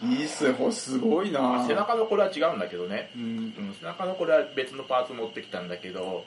[0.03, 1.65] いいっすよすごいな。
[1.67, 3.11] 背中のこれは違うんだけどね。
[3.17, 3.23] うん。
[3.23, 3.27] う
[3.71, 6.25] ん、背中のこれは別のパーツ持ってきたんだけど、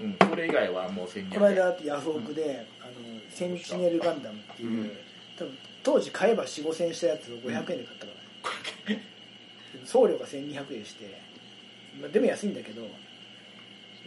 [0.00, 2.90] うん、これ以外はもう1200円この間ヤフオクで、あの
[3.30, 4.90] センチネルガンダムっていう、うん。
[5.38, 8.12] 多分当時買えば4 5千円したやつを500円で買ったか
[8.90, 8.96] ら、
[9.84, 11.20] 送料が1200円して、
[12.00, 12.82] まあ、でも安いんだけど。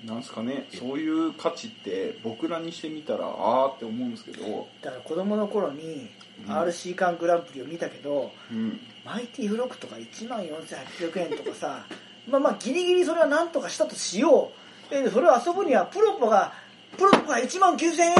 [0.05, 6.09] なんすかねそういう価値って僕らにしてみたらあーって思うんですけど、だから子供の頃にうん
[6.45, 11.85] RC カングランプリを見たけど、うん、マイティフロックとか1万4800円とかさ
[12.29, 14.51] まあまあギリギリそれは何とかしたとしよ
[14.91, 14.93] う。
[14.93, 16.53] でそれを遊ぶにはプロポが
[16.97, 18.15] プロポが1万9000円？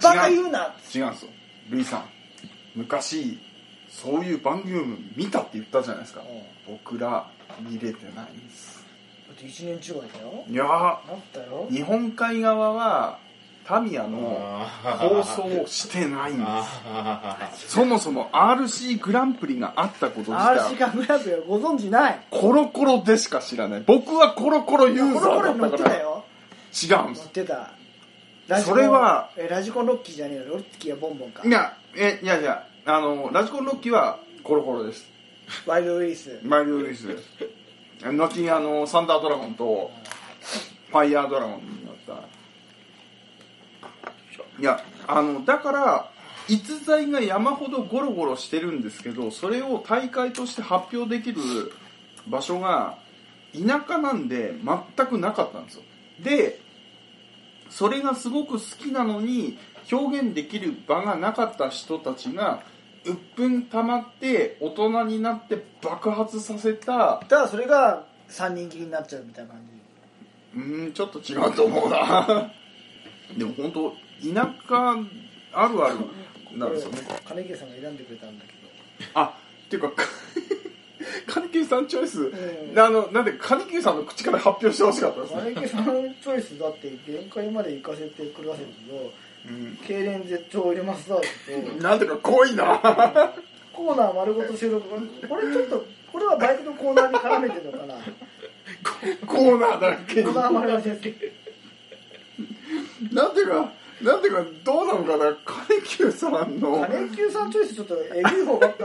[0.00, 0.74] バカ言うな。
[0.94, 1.30] 違うんですよ。
[1.70, 2.04] ルイさん
[2.74, 3.38] 昔
[3.88, 4.84] そういう番組を
[5.16, 6.20] 見たって言ったじゃないですか。
[6.66, 6.76] うん。
[6.76, 7.30] 僕ら
[7.60, 8.84] 見れてないんです。
[9.28, 10.44] だって1年違いだよ。
[10.48, 11.00] いやなっ
[11.32, 11.68] たよ。
[11.70, 13.18] ー日本海側は
[13.66, 16.46] タミヤの放送をしてないんです。
[16.46, 22.20] あそもそも RC グランプリがあったこと自 RC 体カングランプリはご存知ない。
[22.30, 23.84] コロコロでしか知らない。
[23.86, 26.24] 僕はコロコロユーコザロコロに乗ーだっからったてたよ。
[26.82, 27.22] 違うんです。
[27.22, 27.70] 乗ってた。
[28.60, 30.44] それはえラジコンロッキーじゃねえよ。
[30.46, 31.42] ロッキーはボンボンか。
[31.46, 35.06] いやえいやいやあのラジコンロッキーはコロコロです。
[35.66, 36.38] ワイルドウィリス。
[36.42, 37.24] マイルドリスです。
[38.02, 39.90] 後にあのサンダードラゴンと
[40.90, 42.28] ファイヤードラゴンになった
[44.58, 46.10] いやあのだから
[46.48, 51.40] 逸材が山ほどゴロゴロしてるんですけどそれを大会として発表できる
[52.28, 52.98] 場所が
[53.52, 54.54] 田舎なんで
[54.96, 55.82] 全くなかったんですよ。
[56.22, 56.60] で
[57.70, 59.58] それがすごく好きなのに
[59.90, 62.62] 表現できる場がなかった人たちが
[63.04, 67.22] 鬱憤溜まって大人になって爆発させた。
[67.28, 69.60] ただそれが三人切りになっちゃうみたいな感
[70.54, 70.58] じ。
[70.58, 72.50] うーんちょっと違うと思うな。
[73.36, 73.94] でも本当
[74.32, 74.96] 田舎
[75.52, 76.98] あるあるなんですよね。
[77.26, 78.54] 金池さんが選んでくれたんだけ
[79.14, 79.34] あ
[79.66, 80.04] っていうかか
[81.26, 89.12] 金木さんチョイス、うんあのなんで金木さんの口から発表してほしかったですどね金池さんのチョイスだって限界まで行かせてくださるけど
[89.86, 93.34] 痙攣絶頂入れますだってなんていうか濃いな。
[93.74, 94.88] コーナー丸ごと収録。
[95.28, 97.94] これちょっとこれはバイクのコーナーに絡めてるのかな。
[99.26, 100.26] コーナーだけに。
[100.26, 101.30] コーナー丸出しで
[103.10, 103.72] すなんていうか
[104.04, 105.36] なんていうかどうなのかな？
[105.44, 106.86] 金久さんの。
[106.86, 108.84] 金球さんチョイスちょっとえぐい方ばっか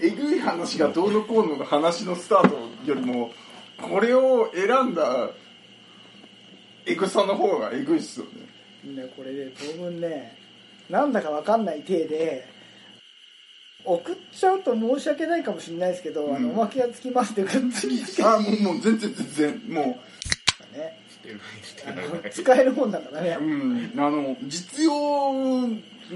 [0.00, 3.30] えぐい話がどうのこうのの話のスタートよりも
[3.80, 5.30] これを選んだ
[6.84, 8.26] エグさの方がえぐいっすよ
[8.84, 9.02] ね。
[9.02, 10.36] ねこれね当分ね
[10.90, 12.46] なんだかわかんない体で
[13.84, 19.98] 送っちゃうと申し訳ないかもしれないですけど、あのおまけがつきますってグッズにしてあもうもう全然全然もね。
[20.60, 21.05] あの
[22.30, 23.36] 使えるもんだからね。
[23.40, 23.92] ううん。
[23.96, 24.92] あの実用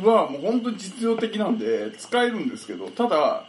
[0.04, 3.44] はもう本当に実用的なんで使えるんですけどただ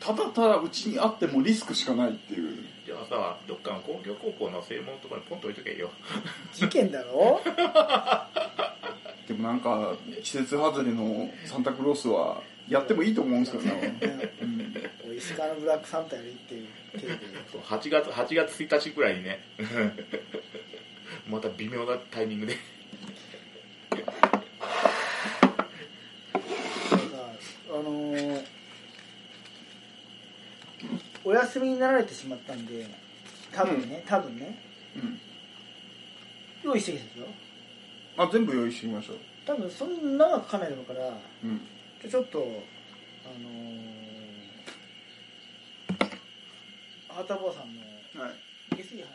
[0.00, 2.58] ただただうちにあってもリスクしかないっていう。
[2.86, 5.90] じゃあさどっかの工業高校の正門のところにポンと置いとけよ。
[6.52, 7.40] 事件だろ？
[9.26, 13.98] でもなんか季節外れのサンタクロースはやってもいいと思うんですけどね、
[15.08, 16.66] おい石川のブラックサンタよりっていう。
[16.92, 17.18] 体 で
[17.50, 19.40] そう8月8月1日ぐらいにね
[21.28, 22.56] また微妙なタイミングで。
[27.70, 28.44] あのー
[31.26, 32.86] お休みになられてしまったんで
[33.50, 34.58] 多分ね、多分ね。
[34.94, 35.18] うん。
[36.62, 37.26] 用意してきたんですよ
[38.16, 39.18] あ全部用意してきましょう。
[39.46, 41.12] 多分そんな長くかないだろうからう
[41.46, 41.60] ん。
[42.00, 42.42] じゃあちょっとあ
[43.42, 43.50] のー、
[47.08, 47.80] 畑坊さんの
[48.22, 48.34] はい。
[48.76, 49.08] 下水話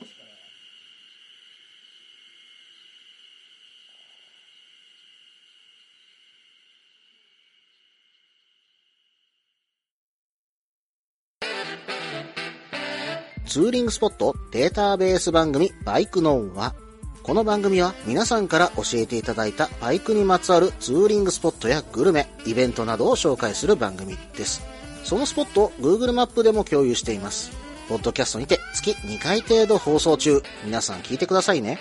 [13.50, 16.76] ツーリングスポットデータベース番組バイクノンは、
[17.24, 24.62] この番組は皆さんから教えていただいたバイクにまつわるツーリングスポットやグルメ、イベントなどを紹介する番組です。
[25.04, 27.52] そのスポットを Google マップでも共有しています。
[27.88, 30.44] ポッドキャストにて月2回程度放送中。
[30.64, 31.80] 皆さん聞いてくださいね。